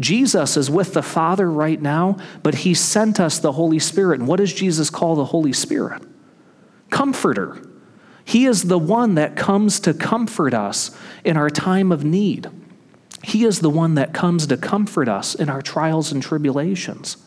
Jesus 0.00 0.56
is 0.56 0.70
with 0.70 0.94
the 0.94 1.02
Father 1.02 1.50
right 1.50 1.78
now, 1.78 2.16
but 2.42 2.54
He 2.54 2.72
sent 2.72 3.20
us 3.20 3.38
the 3.38 3.52
Holy 3.52 3.78
Spirit. 3.78 4.18
And 4.18 4.26
what 4.26 4.38
does 4.38 4.54
Jesus 4.54 4.88
call 4.88 5.14
the 5.14 5.26
Holy 5.26 5.52
Spirit? 5.52 6.00
Comforter. 6.88 7.68
He 8.24 8.46
is 8.46 8.62
the 8.62 8.78
one 8.78 9.16
that 9.16 9.36
comes 9.36 9.78
to 9.80 9.92
comfort 9.92 10.54
us 10.54 10.90
in 11.22 11.36
our 11.36 11.50
time 11.50 11.92
of 11.92 12.02
need. 12.02 12.48
He 13.22 13.44
is 13.44 13.60
the 13.60 13.68
one 13.68 13.94
that 13.96 14.14
comes 14.14 14.46
to 14.46 14.56
comfort 14.56 15.06
us 15.06 15.34
in 15.34 15.50
our 15.50 15.60
trials 15.60 16.12
and 16.12 16.22
tribulations. 16.22 17.18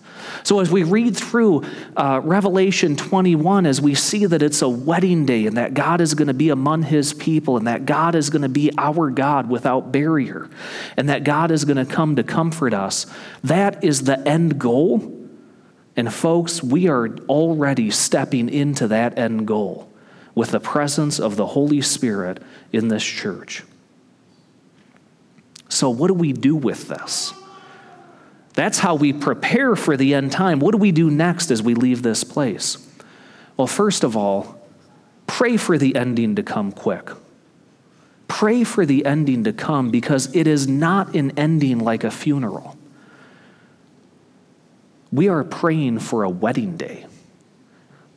So, 0.43 0.59
as 0.59 0.71
we 0.71 0.83
read 0.83 1.15
through 1.15 1.63
uh, 1.95 2.21
Revelation 2.23 2.95
21, 2.95 3.65
as 3.65 3.81
we 3.81 3.95
see 3.95 4.25
that 4.25 4.41
it's 4.41 4.61
a 4.61 4.69
wedding 4.69 5.25
day 5.25 5.45
and 5.45 5.57
that 5.57 5.73
God 5.73 6.01
is 6.01 6.13
going 6.13 6.27
to 6.27 6.33
be 6.33 6.49
among 6.49 6.83
his 6.83 7.13
people 7.13 7.57
and 7.57 7.67
that 7.67 7.85
God 7.85 8.15
is 8.15 8.29
going 8.29 8.41
to 8.41 8.49
be 8.49 8.71
our 8.77 9.09
God 9.09 9.49
without 9.49 9.91
barrier 9.91 10.49
and 10.97 11.09
that 11.09 11.23
God 11.23 11.51
is 11.51 11.65
going 11.65 11.77
to 11.77 11.85
come 11.85 12.15
to 12.15 12.23
comfort 12.23 12.73
us, 12.73 13.05
that 13.43 13.83
is 13.83 14.03
the 14.03 14.19
end 14.27 14.59
goal. 14.59 15.15
And, 15.95 16.13
folks, 16.13 16.63
we 16.63 16.87
are 16.87 17.09
already 17.27 17.91
stepping 17.91 18.49
into 18.49 18.87
that 18.87 19.17
end 19.17 19.47
goal 19.47 19.91
with 20.35 20.51
the 20.51 20.59
presence 20.59 21.19
of 21.19 21.35
the 21.35 21.47
Holy 21.47 21.81
Spirit 21.81 22.41
in 22.71 22.87
this 22.87 23.03
church. 23.03 23.63
So, 25.69 25.89
what 25.89 26.07
do 26.07 26.13
we 26.13 26.33
do 26.33 26.55
with 26.55 26.87
this? 26.87 27.33
That's 28.59 28.79
how 28.79 28.95
we 28.95 29.13
prepare 29.13 29.73
for 29.77 29.95
the 29.95 30.13
end 30.13 30.33
time. 30.33 30.59
What 30.59 30.73
do 30.73 30.79
we 30.79 30.91
do 30.91 31.09
next 31.09 31.49
as 31.49 31.63
we 31.63 31.75
leave 31.75 32.01
this 32.01 32.25
place? 32.25 32.77
Well, 33.55 33.67
first 33.67 34.03
of 34.03 34.17
all, 34.17 34.61
pray 35.27 35.55
for 35.55 35.77
the 35.77 35.95
ending 35.95 36.35
to 36.35 36.43
come 36.43 36.73
quick. 36.73 37.09
Pray 38.27 38.65
for 38.65 38.85
the 38.85 39.05
ending 39.05 39.45
to 39.45 39.53
come 39.53 39.91
because 39.91 40.35
it 40.35 40.45
is 40.45 40.67
not 40.67 41.15
an 41.15 41.31
ending 41.39 41.79
like 41.79 42.03
a 42.03 42.11
funeral. 42.11 42.77
We 45.09 45.29
are 45.29 45.45
praying 45.45 45.99
for 45.99 46.23
a 46.23 46.29
wedding 46.29 46.75
day. 46.75 47.05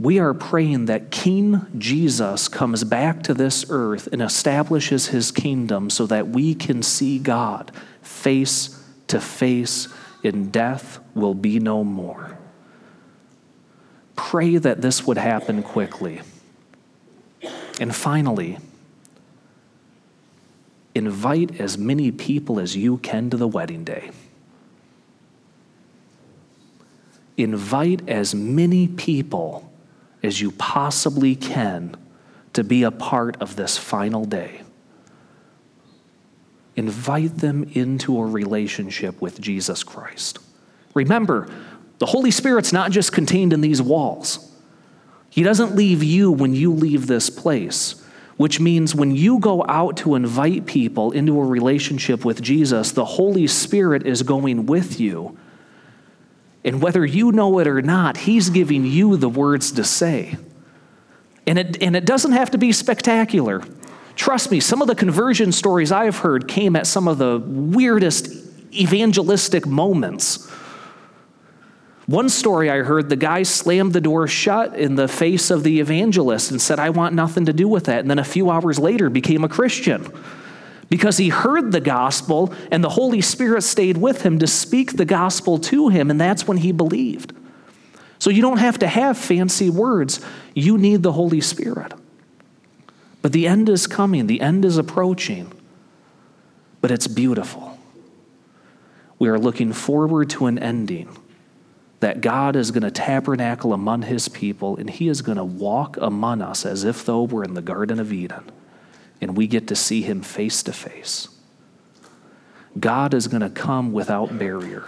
We 0.00 0.18
are 0.18 0.34
praying 0.34 0.86
that 0.86 1.12
King 1.12 1.66
Jesus 1.78 2.48
comes 2.48 2.82
back 2.82 3.22
to 3.22 3.32
this 3.32 3.64
earth 3.70 4.08
and 4.10 4.20
establishes 4.20 5.06
his 5.06 5.30
kingdom 5.30 5.88
so 5.88 6.04
that 6.06 6.30
we 6.30 6.56
can 6.56 6.82
see 6.82 7.20
God 7.20 7.70
face 8.02 8.84
to 9.06 9.20
face 9.20 9.86
in 10.22 10.50
death 10.50 11.00
will 11.14 11.34
be 11.34 11.58
no 11.58 11.82
more. 11.84 12.38
Pray 14.14 14.56
that 14.56 14.80
this 14.80 15.06
would 15.06 15.18
happen 15.18 15.62
quickly. 15.62 16.20
And 17.80 17.94
finally, 17.94 18.58
invite 20.94 21.60
as 21.60 21.76
many 21.76 22.12
people 22.12 22.60
as 22.60 22.76
you 22.76 22.98
can 22.98 23.30
to 23.30 23.36
the 23.36 23.48
wedding 23.48 23.84
day. 23.84 24.10
Invite 27.36 28.08
as 28.08 28.34
many 28.34 28.86
people 28.86 29.72
as 30.22 30.40
you 30.40 30.52
possibly 30.52 31.34
can 31.34 31.96
to 32.52 32.62
be 32.62 32.82
a 32.82 32.90
part 32.90 33.40
of 33.40 33.56
this 33.56 33.78
final 33.78 34.24
day. 34.24 34.60
Invite 36.76 37.38
them 37.38 37.64
into 37.72 38.18
a 38.18 38.24
relationship 38.24 39.20
with 39.20 39.40
Jesus 39.40 39.84
Christ. 39.84 40.38
Remember, 40.94 41.48
the 41.98 42.06
Holy 42.06 42.30
Spirit's 42.30 42.72
not 42.72 42.90
just 42.90 43.12
contained 43.12 43.52
in 43.52 43.60
these 43.60 43.82
walls. 43.82 44.50
He 45.30 45.42
doesn't 45.42 45.74
leave 45.74 46.02
you 46.02 46.30
when 46.32 46.54
you 46.54 46.72
leave 46.72 47.06
this 47.06 47.30
place, 47.30 48.02
which 48.36 48.60
means 48.60 48.94
when 48.94 49.14
you 49.14 49.38
go 49.38 49.64
out 49.68 49.96
to 49.98 50.14
invite 50.14 50.66
people 50.66 51.12
into 51.12 51.38
a 51.40 51.44
relationship 51.44 52.24
with 52.24 52.42
Jesus, 52.42 52.92
the 52.92 53.04
Holy 53.04 53.46
Spirit 53.46 54.06
is 54.06 54.22
going 54.22 54.66
with 54.66 55.00
you. 55.00 55.38
And 56.64 56.82
whether 56.82 57.04
you 57.04 57.32
know 57.32 57.58
it 57.58 57.66
or 57.66 57.82
not, 57.82 58.16
He's 58.18 58.50
giving 58.50 58.84
you 58.84 59.16
the 59.16 59.28
words 59.28 59.72
to 59.72 59.84
say. 59.84 60.36
And 61.46 61.58
it, 61.58 61.82
and 61.82 61.96
it 61.96 62.04
doesn't 62.04 62.32
have 62.32 62.50
to 62.52 62.58
be 62.58 62.72
spectacular. 62.72 63.62
Trust 64.14 64.50
me, 64.50 64.60
some 64.60 64.82
of 64.82 64.88
the 64.88 64.94
conversion 64.94 65.52
stories 65.52 65.90
I've 65.90 66.18
heard 66.18 66.48
came 66.48 66.76
at 66.76 66.86
some 66.86 67.08
of 67.08 67.18
the 67.18 67.38
weirdest 67.44 68.28
evangelistic 68.72 69.66
moments. 69.66 70.50
One 72.06 72.28
story 72.28 72.68
I 72.68 72.78
heard, 72.78 73.08
the 73.08 73.16
guy 73.16 73.42
slammed 73.42 73.92
the 73.92 74.00
door 74.00 74.26
shut 74.26 74.76
in 74.76 74.96
the 74.96 75.08
face 75.08 75.50
of 75.50 75.62
the 75.62 75.80
evangelist 75.80 76.50
and 76.50 76.60
said, 76.60 76.78
I 76.78 76.90
want 76.90 77.14
nothing 77.14 77.46
to 77.46 77.52
do 77.52 77.68
with 77.68 77.84
that. 77.84 78.00
And 78.00 78.10
then 78.10 78.18
a 78.18 78.24
few 78.24 78.50
hours 78.50 78.78
later 78.78 79.08
became 79.08 79.44
a 79.44 79.48
Christian 79.48 80.06
because 80.88 81.16
he 81.16 81.30
heard 81.30 81.72
the 81.72 81.80
gospel 81.80 82.52
and 82.70 82.84
the 82.84 82.90
Holy 82.90 83.22
Spirit 83.22 83.62
stayed 83.62 83.96
with 83.96 84.22
him 84.22 84.38
to 84.40 84.46
speak 84.46 84.96
the 84.96 85.06
gospel 85.06 85.58
to 85.58 85.88
him, 85.88 86.10
and 86.10 86.20
that's 86.20 86.46
when 86.46 86.58
he 86.58 86.72
believed. 86.72 87.32
So 88.18 88.30
you 88.30 88.42
don't 88.42 88.58
have 88.58 88.78
to 88.80 88.86
have 88.86 89.16
fancy 89.16 89.70
words, 89.70 90.20
you 90.54 90.76
need 90.76 91.02
the 91.02 91.12
Holy 91.12 91.40
Spirit. 91.40 91.94
But 93.22 93.32
the 93.32 93.46
end 93.46 93.68
is 93.68 93.86
coming, 93.86 94.26
the 94.26 94.40
end 94.40 94.64
is 94.64 94.76
approaching. 94.76 95.52
But 96.80 96.90
it's 96.90 97.06
beautiful. 97.06 97.78
We 99.18 99.28
are 99.28 99.38
looking 99.38 99.72
forward 99.72 100.28
to 100.30 100.46
an 100.46 100.58
ending 100.58 101.16
that 102.00 102.20
God 102.20 102.56
is 102.56 102.72
going 102.72 102.82
to 102.82 102.90
tabernacle 102.90 103.72
among 103.72 104.02
his 104.02 104.28
people 104.28 104.76
and 104.76 104.90
he 104.90 105.08
is 105.08 105.22
going 105.22 105.38
to 105.38 105.44
walk 105.44 105.96
among 105.98 106.42
us 106.42 106.66
as 106.66 106.82
if 106.82 107.04
though 107.06 107.22
we're 107.22 107.44
in 107.44 107.54
the 107.54 107.62
Garden 107.62 108.00
of 108.00 108.12
Eden 108.12 108.50
and 109.20 109.36
we 109.36 109.46
get 109.46 109.68
to 109.68 109.76
see 109.76 110.02
him 110.02 110.20
face 110.20 110.64
to 110.64 110.72
face. 110.72 111.28
God 112.80 113.14
is 113.14 113.28
going 113.28 113.42
to 113.42 113.50
come 113.50 113.92
without 113.92 114.36
barrier, 114.36 114.86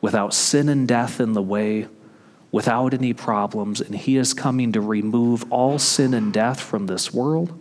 without 0.00 0.32
sin 0.32 0.68
and 0.68 0.86
death 0.86 1.18
in 1.18 1.32
the 1.32 1.42
way, 1.42 1.88
without 2.52 2.94
any 2.94 3.12
problems, 3.12 3.80
and 3.80 3.94
he 3.94 4.16
is 4.16 4.32
coming 4.32 4.72
to 4.72 4.80
remove 4.80 5.50
all 5.50 5.78
sin 5.78 6.14
and 6.14 6.32
death 6.32 6.60
from 6.60 6.86
this 6.86 7.12
world 7.12 7.58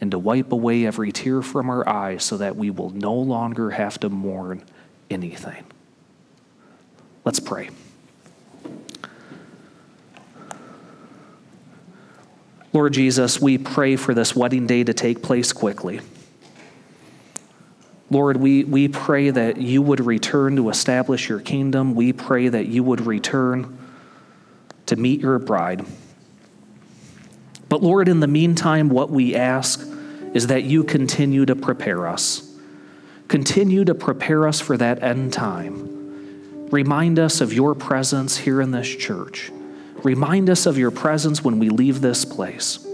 and 0.00 0.10
to 0.10 0.18
wipe 0.18 0.52
away 0.52 0.86
every 0.86 1.12
tear 1.12 1.42
from 1.42 1.68
our 1.68 1.88
eyes 1.88 2.24
so 2.24 2.36
that 2.36 2.56
we 2.56 2.70
will 2.70 2.90
no 2.90 3.14
longer 3.14 3.70
have 3.70 4.00
to 4.00 4.08
mourn 4.08 4.64
anything. 5.10 5.64
Let's 7.24 7.40
pray. 7.40 7.70
Lord 12.72 12.92
Jesus, 12.92 13.40
we 13.40 13.58
pray 13.58 13.96
for 13.96 14.14
this 14.14 14.34
wedding 14.34 14.66
day 14.66 14.84
to 14.84 14.94
take 14.94 15.22
place 15.22 15.52
quickly. 15.52 16.00
Lord, 18.10 18.36
we, 18.38 18.64
we 18.64 18.88
pray 18.88 19.30
that 19.30 19.56
you 19.58 19.82
would 19.82 20.00
return 20.00 20.56
to 20.56 20.68
establish 20.68 21.28
your 21.28 21.40
kingdom. 21.40 21.94
We 21.94 22.12
pray 22.12 22.48
that 22.48 22.66
you 22.66 22.82
would 22.84 23.00
return 23.00 23.76
to 24.90 24.96
meet 24.96 25.20
your 25.20 25.38
bride. 25.38 25.84
But 27.68 27.82
Lord, 27.82 28.08
in 28.08 28.20
the 28.20 28.26
meantime, 28.26 28.88
what 28.88 29.10
we 29.10 29.34
ask 29.34 29.80
is 30.34 30.48
that 30.48 30.64
you 30.64 30.84
continue 30.84 31.46
to 31.46 31.56
prepare 31.56 32.06
us. 32.06 32.52
Continue 33.28 33.84
to 33.84 33.94
prepare 33.94 34.46
us 34.46 34.60
for 34.60 34.76
that 34.76 35.02
end 35.02 35.32
time. 35.32 36.68
Remind 36.70 37.18
us 37.18 37.40
of 37.40 37.52
your 37.52 37.74
presence 37.74 38.36
here 38.36 38.60
in 38.60 38.72
this 38.72 38.88
church. 38.88 39.50
Remind 40.02 40.50
us 40.50 40.66
of 40.66 40.76
your 40.76 40.90
presence 40.90 41.44
when 41.44 41.58
we 41.58 41.68
leave 41.68 42.00
this 42.00 42.24
place. 42.24 42.84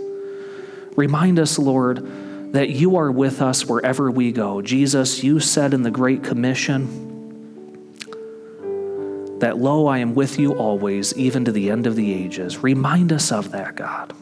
Remind 0.97 1.39
us, 1.39 1.59
Lord, 1.59 2.53
that 2.53 2.71
you 2.71 2.97
are 2.97 3.11
with 3.11 3.41
us 3.41 3.65
wherever 3.65 4.11
we 4.11 4.33
go. 4.33 4.61
Jesus, 4.61 5.23
you 5.23 5.41
said 5.41 5.73
in 5.73 5.83
the 5.83 5.91
Great 5.91 6.23
Commission 6.23 7.06
that, 9.41 9.59
Lo, 9.59 9.87
I 9.87 9.99
am 9.99 10.15
with 10.15 10.39
you 10.39 10.55
always, 10.55 11.17
even 11.17 11.45
to 11.45 11.53
the 11.53 11.71
end 11.71 11.87
of 11.87 11.97
the 11.97 12.13
ages. 12.13 12.59
Remind 12.59 13.13
us 13.13 13.31
of 13.33 13.51
that, 13.53 13.77
God. 13.77 14.13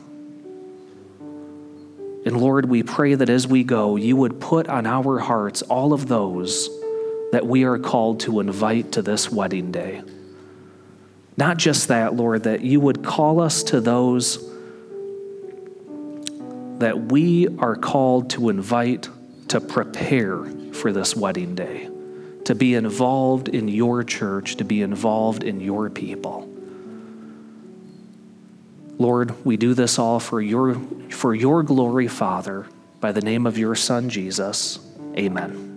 And 2.26 2.40
Lord, 2.40 2.66
we 2.66 2.82
pray 2.82 3.14
that 3.14 3.28
as 3.28 3.46
we 3.46 3.64
go, 3.64 3.96
you 3.96 4.16
would 4.16 4.40
put 4.40 4.68
on 4.68 4.86
our 4.86 5.18
hearts 5.18 5.62
all 5.62 5.92
of 5.92 6.08
those 6.08 6.68
that 7.32 7.46
we 7.46 7.64
are 7.64 7.78
called 7.78 8.20
to 8.20 8.40
invite 8.40 8.92
to 8.92 9.02
this 9.02 9.30
wedding 9.30 9.70
day. 9.72 10.02
Not 11.36 11.58
just 11.58 11.88
that, 11.88 12.14
Lord, 12.14 12.44
that 12.44 12.62
you 12.62 12.80
would 12.80 13.04
call 13.04 13.40
us 13.40 13.62
to 13.64 13.80
those 13.80 14.38
that 16.78 17.12
we 17.12 17.48
are 17.58 17.76
called 17.76 18.30
to 18.30 18.48
invite 18.48 19.08
to 19.48 19.60
prepare 19.60 20.44
for 20.72 20.92
this 20.92 21.14
wedding 21.14 21.54
day, 21.54 21.88
to 22.44 22.54
be 22.54 22.74
involved 22.74 23.48
in 23.48 23.68
your 23.68 24.04
church, 24.04 24.56
to 24.56 24.64
be 24.64 24.82
involved 24.82 25.42
in 25.42 25.60
your 25.60 25.90
people. 25.90 26.48
Lord, 28.98 29.44
we 29.44 29.56
do 29.56 29.74
this 29.74 29.98
all 29.98 30.20
for 30.20 30.40
your, 30.40 30.74
for 31.10 31.34
your 31.34 31.62
glory, 31.62 32.06
Father, 32.06 32.66
by 33.00 33.12
the 33.12 33.20
name 33.20 33.46
of 33.46 33.58
your 33.58 33.74
Son, 33.74 34.08
Jesus. 34.08 34.78
Amen. 35.16 35.73